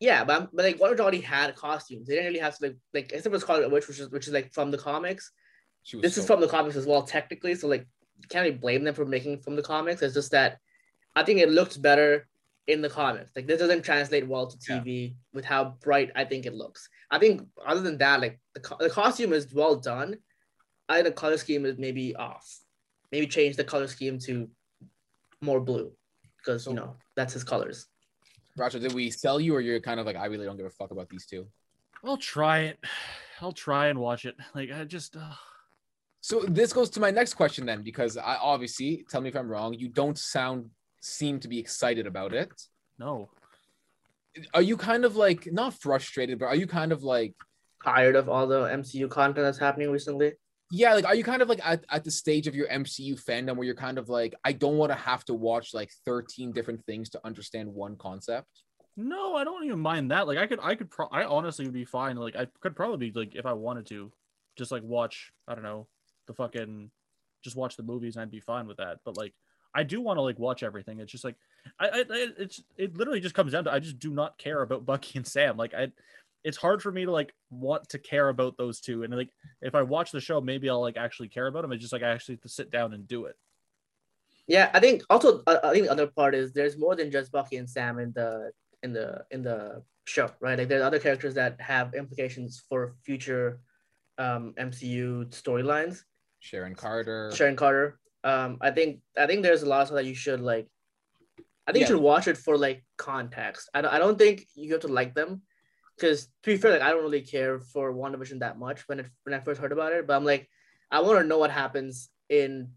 [0.00, 2.06] Yeah, but, but like Wanda already had costumes.
[2.06, 4.32] They didn't really have to like like except for Scarlet Witch, which is which is
[4.32, 5.32] like from the comics.
[6.02, 7.54] This is from the comics as well, technically.
[7.54, 7.86] So like,
[8.28, 10.02] can't really blame them for making from the comics.
[10.02, 10.58] It's just that
[11.16, 12.28] I think it looks better
[12.68, 13.32] in the comments.
[13.34, 14.78] Like this doesn't translate well to Yeah.
[14.80, 16.88] TV with how bright I think it looks.
[17.10, 20.16] I think other than that, like the, co- the costume is well done.
[20.88, 22.46] I think the color scheme is maybe off.
[23.10, 24.48] Maybe change the color scheme to
[25.40, 25.92] more blue
[26.38, 27.86] because So- you know that's his colors.
[28.58, 30.70] Racha, did we sell you, or you're kind of like, I really don't give a
[30.70, 31.46] fuck about these two?
[32.04, 32.78] I'll try it.
[33.40, 34.36] I'll try and watch it.
[34.54, 35.32] Like I just uh,
[36.20, 39.48] So this goes to my next question then, because I obviously tell me if I'm
[39.48, 39.72] wrong.
[39.74, 40.68] You don't sound
[41.00, 42.50] seem to be excited about it.
[42.98, 43.30] no.
[44.54, 47.34] Are you kind of like not frustrated, but are you kind of like
[47.84, 50.34] Tired of all the MCU content that's happening recently.
[50.70, 53.56] yeah, like are you kind of like at, at the stage of your MCU fandom
[53.56, 56.84] where you're kind of like, I don't want to have to watch like 13 different
[56.84, 58.48] things to understand one concept?
[58.96, 60.26] No, I don't even mind that.
[60.26, 62.16] Like I could I could pro- I honestly would be fine.
[62.16, 64.12] Like I could probably be like if I wanted to
[64.56, 65.86] just like watch, I don't know,
[66.26, 66.90] the fucking
[67.42, 68.98] just watch the movies and I'd be fine with that.
[69.04, 69.34] But like
[69.74, 71.00] I do want to like watch everything.
[71.00, 71.36] It's just like
[71.78, 74.62] I, I I- it's it literally just comes down to I just do not care
[74.62, 75.56] about Bucky and Sam.
[75.56, 75.92] Like I
[76.44, 79.02] it's hard for me to like want to care about those two.
[79.02, 81.72] And like if I watch the show, maybe I'll like actually care about them.
[81.72, 83.36] It's just like I actually have to sit down and do it.
[84.46, 87.32] Yeah, I think also uh, I think the other part is there's more than just
[87.32, 88.52] Bucky and Sam in the
[88.82, 90.58] in the in the show, right?
[90.58, 93.60] Like there's other characters that have implications for future
[94.16, 96.04] um, MCU storylines.
[96.40, 97.30] Sharon Carter.
[97.34, 97.98] Sharon Carter.
[98.24, 100.66] Um, I think I think there's a lot of stuff that you should like.
[101.66, 101.88] I think Yeah.
[101.88, 103.68] you should watch it for like context.
[103.74, 105.42] I don't, I don't think you have to like them,
[105.96, 109.06] because to be fair, like I don't really care for WandaVision that much when it
[109.24, 110.06] when I first heard about it.
[110.06, 110.48] But I'm like,
[110.90, 112.70] I want to know what happens in,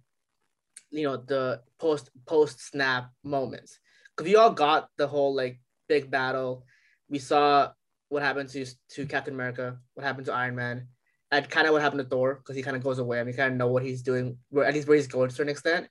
[0.92, 3.80] you know, the post post snap moments,
[4.16, 6.66] because we all got the whole like big battle.
[7.10, 7.72] We saw
[8.10, 10.88] what happened to to Captain America, what happened to Iron Man,
[11.32, 13.34] and kind of what happened to Thor, because he kind of goes away and we
[13.34, 15.52] kind of know what he's doing, where at least where he's going to a certain
[15.52, 15.88] extent.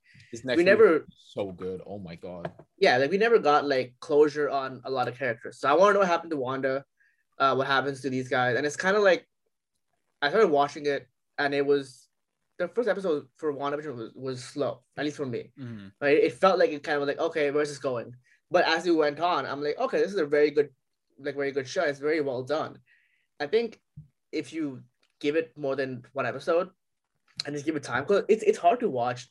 [0.59, 1.81] We never, so good.
[1.87, 2.51] Oh my god.
[2.79, 5.59] yeah, like we never got like closure on a lot of characters.
[5.59, 6.85] So I want to know what happened to Wanda,
[7.39, 9.27] uh, what happens to these guys, and it's kind of like
[10.23, 12.07] I started watching it, and it was
[12.59, 15.51] the first episode for WandaVision was, was slow, at least for me.
[16.03, 18.15] Right, it felt like it kind of was like okay, where's this going?
[18.51, 20.69] But as it went on, I'm like, okay, this is a very good,
[21.19, 21.83] like very good show.
[21.85, 22.79] It's very well done.
[23.39, 23.81] I think
[24.33, 24.83] if you
[25.21, 26.71] give it more than one episode
[27.47, 29.29] and just give it time, because it's it's hard to watch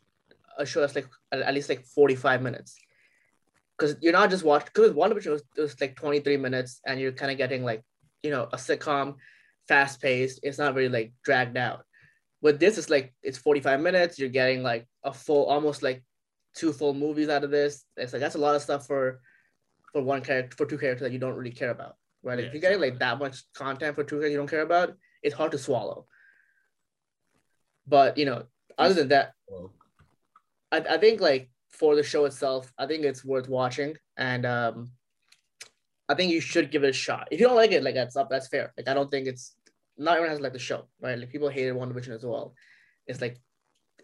[0.58, 2.78] a show that's like at, least like 45 minutes.
[3.78, 7.32] Because you're not just watching because was, it was like 23 minutes and you're kind
[7.32, 7.82] of getting like,
[8.22, 9.16] you know, a sitcom,
[9.68, 10.42] fast paced.
[10.44, 11.86] It's not really like dragged out.
[12.42, 14.20] With this, it's like it's 45 minutes.
[14.20, 16.04] You're getting like a full, almost like
[16.54, 17.86] two full movies out of this.
[17.96, 19.22] It's like that's a lot of stuff for
[19.94, 21.96] for one character for two characters that you don't really care about.
[22.22, 22.36] Right?
[22.36, 24.62] Like, Yeah, if you're getting like that much content for two characters you don't care
[24.62, 26.05] about, it's hard to swallow.
[27.88, 28.43] But you know,
[28.78, 29.34] other than that,
[30.72, 34.91] I, I think like for the show itself, I think it's worth watching, and um,
[36.07, 37.28] I think you should give it a shot.
[37.32, 38.74] If you don't like it, like that's up, that's fair.
[38.78, 39.55] Like I don't think it's
[39.97, 41.20] not everyone has like the show, right?
[41.20, 42.53] Like people hated WandaVision as well.
[43.05, 43.38] It's like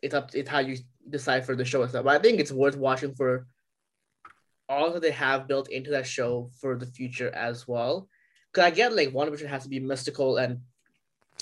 [0.01, 0.77] it's up, it's how you
[1.09, 2.05] decide for the show itself.
[2.05, 3.47] But I think it's worth watching for
[4.67, 8.07] all that they have built into that show for the future as well.
[8.51, 10.59] Because I get like WandaVision has to be mystical and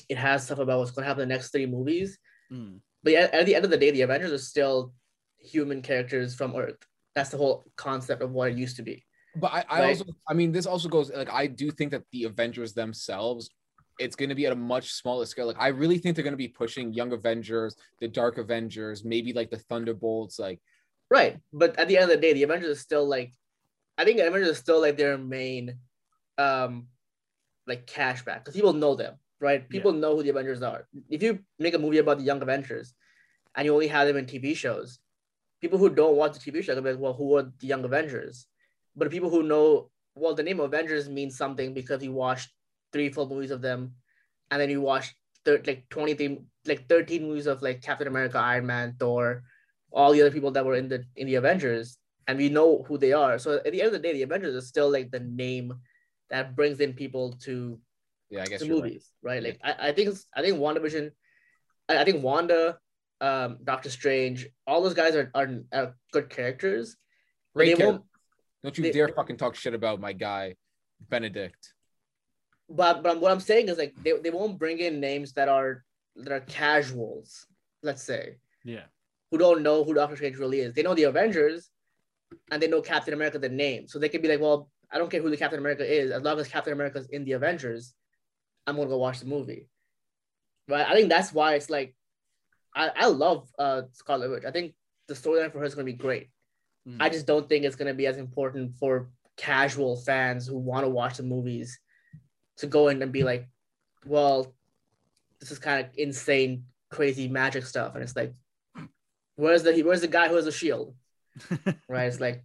[0.10, 2.18] it has stuff about what's going to happen in the next three movies
[2.51, 2.82] Mm.
[3.04, 4.93] but yeah, at the end of the day, the Avengers are still
[5.39, 6.78] human characters from Earth.
[7.16, 9.04] That's the whole concept of what it used to be.
[9.36, 9.89] But I, I Right.
[9.89, 13.49] also, I mean, this also goes like I do think that the Avengers themselves,
[13.97, 15.47] it's going to be at a much smaller scale.
[15.47, 19.34] Like I really think they're going to be pushing Young Avengers, the Dark Avengers, maybe
[19.34, 20.38] like the Thunderbolts.
[20.38, 20.60] Like
[21.10, 21.39] Right.
[21.51, 23.34] But at the end of the day, the Avengers are still like,
[23.97, 25.78] I think Avengers are still like their main,
[26.38, 26.88] um,
[27.66, 29.67] like cashback because people know them, right?
[29.69, 30.88] People know who the Avengers are.
[31.09, 32.93] If you make a movie about the Young Avengers,
[33.55, 34.99] and you only have them in TV shows,
[35.61, 37.84] people who don't watch the TV show will be like, well, who are the Young
[37.86, 38.47] Avengers?
[38.95, 42.51] But people who know, well, the name Avengers means something because you watched
[42.91, 43.93] three full movies of them,
[44.51, 45.15] and then you watched
[45.45, 49.43] thir- like 23, like 13 movies of like Captain America, Iron Man, Thor,
[49.91, 52.97] all the other people that were in the in the Avengers, and we know who
[52.97, 53.38] they are.
[53.39, 55.73] So at the end of the day, the Avengers is still like the name
[56.29, 57.79] that brings in people to
[58.34, 58.84] yeah, I guess the you're right.
[58.84, 59.41] movies, right?
[59.43, 61.11] Like I, I think I think WandaVision,
[61.89, 62.77] I, I think Wanda,
[63.21, 66.97] um, Doctor Strange, all those guys are are, are good characters.
[67.53, 68.03] but Great character.
[68.63, 70.55] Don't you they- dare fucking talk shit about my guy,
[71.09, 71.73] Benedict.
[72.69, 75.84] but but what I'm saying is like they, they won't bring in names that are
[76.15, 77.45] that are casuals,
[77.81, 78.86] let's say, Yeah.
[79.31, 80.73] who don't know who Doctor Strange really is.
[80.73, 81.69] They know the Avengers,
[82.51, 85.09] and they know Captain America the name, so they can be like, well, I don't
[85.09, 87.93] care who the Captain America is, as long as Captain America's in the Avengers,
[88.66, 89.70] I'm gonna go watch the movie.
[90.68, 90.88] Right?
[90.88, 91.95] I think that's why it's like
[92.76, 94.45] I, I love uh Scarlet Witch.
[94.45, 94.74] I think
[95.07, 96.30] the storyline for her is gonna be great.
[96.88, 96.97] Mm.
[96.99, 100.89] I just don't think it's gonna be as important for casual fans who want to
[100.89, 101.80] watch the movies
[102.57, 103.47] to go in and be like,
[104.05, 104.53] well,
[105.39, 108.34] this is kind of insane, crazy magic stuff, and it's like,
[109.36, 110.95] where's the where's the guy who has a shield?
[111.89, 112.05] Right?
[112.05, 112.43] It's like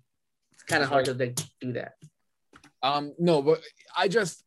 [0.54, 1.94] it's kind of hard to like, do that.
[2.82, 3.60] Um, no, but
[3.96, 4.42] I just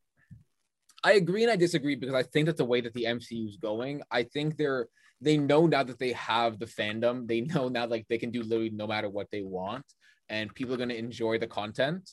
[1.04, 3.58] I agree and I disagree because I think that the way that the MCU is
[3.58, 4.88] going, I think they're
[5.20, 8.42] they know now that they have the fandom, they know now like they can do
[8.42, 9.86] literally no matter what they want,
[10.30, 12.10] and people are gonna enjoy the content.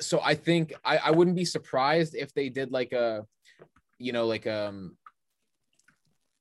[0.00, 3.24] So I think I, I wouldn't be surprised if they did like a,
[3.98, 4.96] you know, like um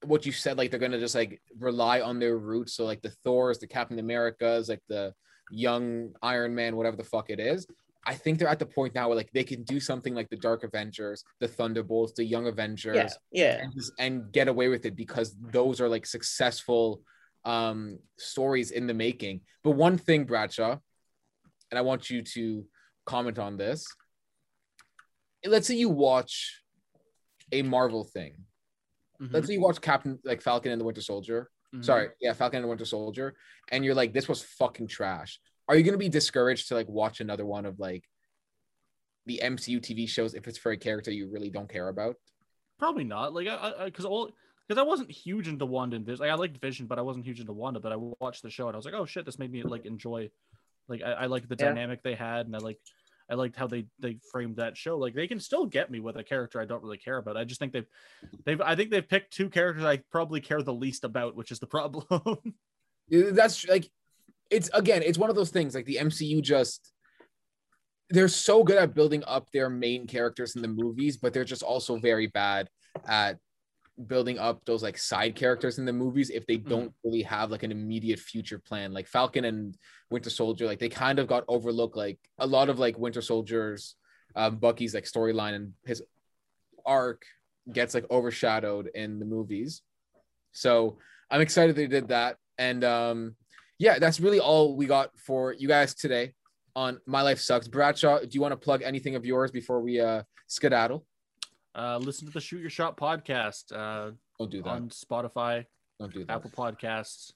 [0.05, 2.75] what you said, like they're gonna just like rely on their roots.
[2.75, 5.13] So like the Thors, the Captain Americas, like the
[5.51, 7.65] young Iron Man, whatever the fuck it is.
[8.05, 10.35] I think they're at the point now where like they can do something like the
[10.35, 13.63] Dark Avengers, the Thunderbolts, the Young Avengers, Yeah, yeah.
[13.63, 17.01] and, just, and get away with it because those are like successful
[17.45, 19.41] um stories in the making.
[19.63, 20.77] But one thing, Bradshaw,
[21.71, 22.65] and I want you to
[23.05, 23.85] comment on this.
[25.45, 26.61] Let's say you watch
[27.51, 28.45] a Marvel thing.
[29.21, 29.33] Mhm.
[29.33, 31.49] Let's say you watch Captain like Falcon and the Winter Soldier.
[31.75, 31.83] Mhm.
[31.83, 33.35] Sorry, yeah, Falcon and the Winter Soldier,
[33.71, 35.39] and you're like, this was fucking trash.
[35.67, 38.03] Are you gonna be discouraged to like watch another one of like
[39.25, 42.15] the MCU TV shows if it's for a character you really don't care about?
[42.79, 43.33] Probably not.
[43.33, 44.31] Like, I, because all
[44.67, 46.21] because I wasn't huge into Wanda and Vision.
[46.21, 47.79] Like, I liked Vision, but I wasn't huge into Wanda.
[47.79, 49.85] But I watched the show and I was like, oh shit, this made me like
[49.85, 50.29] enjoy.
[50.89, 51.67] Like, I, I like the Yeah.
[51.67, 52.79] dynamic they had, and I like,
[53.29, 54.97] I liked how they they framed that show.
[54.97, 57.37] Like, they can still get me with a character I don't really care about.
[57.37, 57.87] I just think they've,
[58.45, 61.59] they've, I think they've picked two characters I probably care the least about, which is
[61.59, 62.03] the problem.
[63.09, 63.89] That's like,
[64.53, 66.91] it's again, it's one of those things like the MCU just.
[68.09, 71.63] They're so good at building up their main characters in the movies, but they're just
[71.63, 72.67] also very bad
[73.07, 73.37] at
[74.07, 77.63] building up those like side characters in the movies if they don't really have like
[77.63, 78.93] an immediate future plan.
[78.93, 79.75] Like Falcon and
[80.11, 81.95] Winter Soldier, like they kind of got overlooked.
[81.95, 83.95] Like a lot of like Winter Soldier's,
[84.35, 86.03] um, Bucky's like storyline and his
[86.85, 87.23] arc
[87.71, 89.81] gets like overshadowed in the movies.
[90.51, 90.97] So
[91.31, 92.37] I'm excited they did that.
[92.57, 93.35] And um,
[93.79, 96.33] yeah, that's really all we got for you guys today
[96.75, 97.67] on My Life Sucks.
[97.67, 101.05] Bradshaw, do you want to plug anything of yours before we uh skedaddle?
[101.75, 104.69] uh, listen to the Shoot Your Shot podcast uh, Don't do that.
[104.69, 105.65] on Spotify,
[105.99, 106.31] Don't do that.
[106.33, 107.31] Apple Podcasts.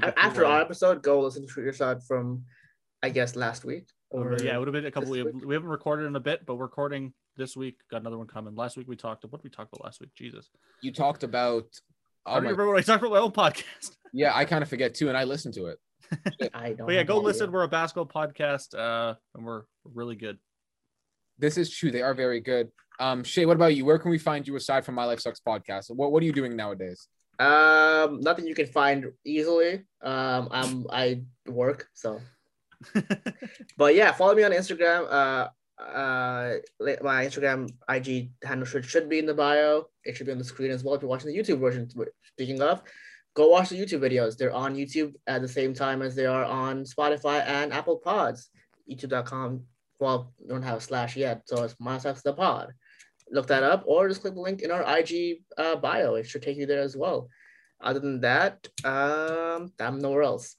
[0.00, 2.44] A- After our episode, go listen to Shoot Your Shot from,
[3.02, 3.86] I guess, last week.
[4.10, 5.10] Or, yeah, it would have been a couple.
[5.12, 5.44] this We, week?
[5.44, 7.78] we haven't recorded in a bit, but we're recording this week.
[7.90, 8.54] Got another one coming.
[8.54, 9.24] Last week we talked.
[9.24, 10.10] About what did we talk about last week?
[10.14, 10.48] Jesus,
[10.82, 11.64] You talked about.
[12.28, 13.90] I Oh don't my, remember what I talked about my own podcast.
[14.12, 15.78] yeah, I kind of forget too, and I listen to it.
[16.54, 16.86] I don't.
[16.86, 17.44] But yeah, go any listen.
[17.44, 17.52] idea.
[17.52, 20.38] We're a basketball podcast, uh, and we're really good.
[21.38, 21.90] This is true.
[21.90, 22.70] They are very good.
[23.00, 23.84] Um, Shay, what about you?
[23.84, 25.90] Where can we find you aside from My Life Sucks podcast?
[25.94, 27.08] What What are you doing nowadays?
[27.38, 29.84] Um, nothing you can find easily.
[30.02, 32.20] Um, I'm I work so.
[33.76, 35.06] But yeah, follow me on Instagram.
[35.10, 35.48] Uh,
[35.80, 39.86] uh, my Instagram IG handle should should be in the bio.
[40.04, 41.88] It should be on the screen as well if you're watching the YouTube version.
[42.32, 42.82] Speaking of,
[43.34, 44.36] go watch the YouTube videos.
[44.36, 48.50] They're on YouTube at the same time as they are on Spotify and Apple Pods.
[48.90, 49.62] YouTube.com.
[50.00, 52.72] Well, we don't have a slash yet, so it's myself the pod.
[53.30, 56.14] Look that up, or just click the link in our IG uh, bio.
[56.14, 57.28] It should take you there as well.
[57.80, 60.56] Other than that, um, I'm nowhere else.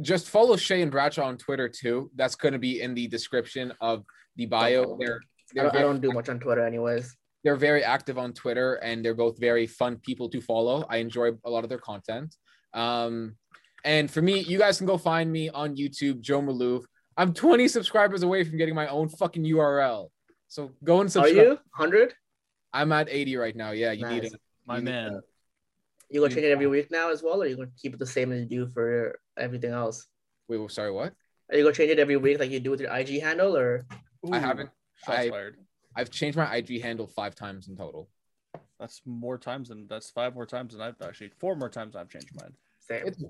[0.00, 2.10] Just follow Shay and Bradshaw on Twitter too.
[2.14, 4.04] That's going to be in the description of
[4.36, 4.96] the bio.
[4.98, 7.16] They're I they're don't, I don't do much on Twitter, anyways.
[7.42, 10.84] they're very active on Twitter, and they're both very fun people to follow.
[10.88, 12.34] I enjoy a lot of their content.
[12.72, 13.36] Um,
[13.84, 16.84] and for me, you guys can go find me on YouTube, Joe Maalouf.
[17.16, 20.08] I'm 20 subscribers away from getting my own fucking URL.
[20.48, 21.36] So go and subscribe.
[21.36, 22.14] Are you hundred?
[22.72, 23.72] I'm at 80 right now.
[23.72, 24.34] Yeah, you need it.
[24.66, 25.20] My You need man.
[26.10, 26.14] That.
[26.14, 28.06] You gonna change it every week now as well, or you gonna keep it the
[28.06, 30.06] same as you do for everything else?
[30.48, 31.12] Wait, well, sorry, what?
[31.50, 33.86] Are you gonna change it every week like you do with your IG handle, or
[34.30, 34.70] I haven't.
[35.04, 35.56] Shots I- fired.
[35.96, 38.08] I've changed my IG handle five times in total.
[38.78, 42.08] That's more times than that's five more times than I've actually four more times I've
[42.08, 42.52] changed mine.
[42.78, 43.06] same?
[43.06, 43.22] It's,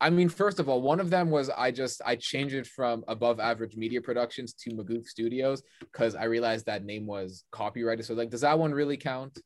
[0.00, 3.04] I mean, first of all, one of them was I just I changed it from
[3.06, 8.04] Above Average Media Productions to Maagoof Studios because I realized that name was copyrighted.
[8.06, 9.38] So like, does that one really count?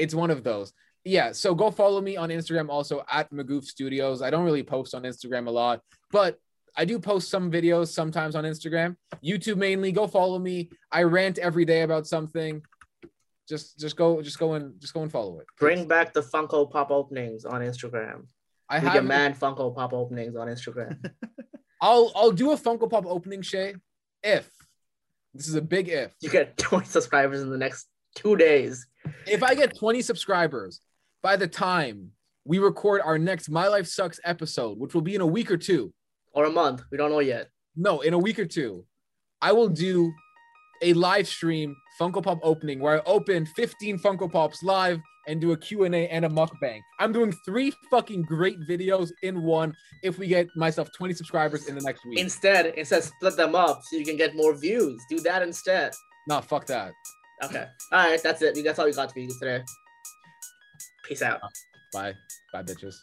[0.00, 0.72] It's one of those.
[1.04, 1.32] Yeah.
[1.32, 4.22] So go follow me on Instagram also at Maagoof Studios.
[4.22, 5.80] I don't really post on Instagram a lot,
[6.10, 6.38] but
[6.76, 9.92] I do post some videos sometimes on Instagram, YouTube mainly.
[9.92, 10.70] Go follow me.
[10.90, 12.62] I rant every day about something.
[13.48, 15.46] Just just go just go and just go and follow it.
[15.58, 18.26] Bring back the Funko Pop openings on Instagram.
[18.68, 21.04] I We get have man Funko Pop openings on Instagram.
[21.80, 23.74] I'll I'll do a Funko Pop opening, Shay,
[24.22, 24.48] if
[25.34, 26.14] this is a big if.
[26.20, 28.86] you get 20 subscribers in the next two days.
[29.26, 30.80] If I get 20 subscribers
[31.22, 32.10] by the time
[32.44, 35.56] we record our next My Life Sucks episode, which will be in a week or
[35.56, 35.92] two,
[36.32, 36.82] Or a month.
[36.90, 37.48] We don't know yet.
[37.76, 38.84] no, in a week or two,
[39.42, 40.12] I will do
[40.82, 44.98] a live stream Funko Pop opening where I open 15 Funko Pops live
[45.28, 46.80] and do a Q&A and a mukbang.
[46.98, 51.74] I'm doing three fucking great videos in one if we get myself 20 subscribers in
[51.74, 52.18] the next week.
[52.18, 55.00] Instead, instead split them up so you can get more views.
[55.10, 55.92] Do that instead.
[56.26, 56.92] nah, fuck that.
[57.42, 57.66] Okay.
[57.92, 58.22] All right.
[58.22, 58.58] That's it.
[58.64, 59.62] That's all we got for you today.
[61.04, 61.40] Peace out.
[61.92, 62.14] Bye.
[62.52, 62.96] Bye, bitches.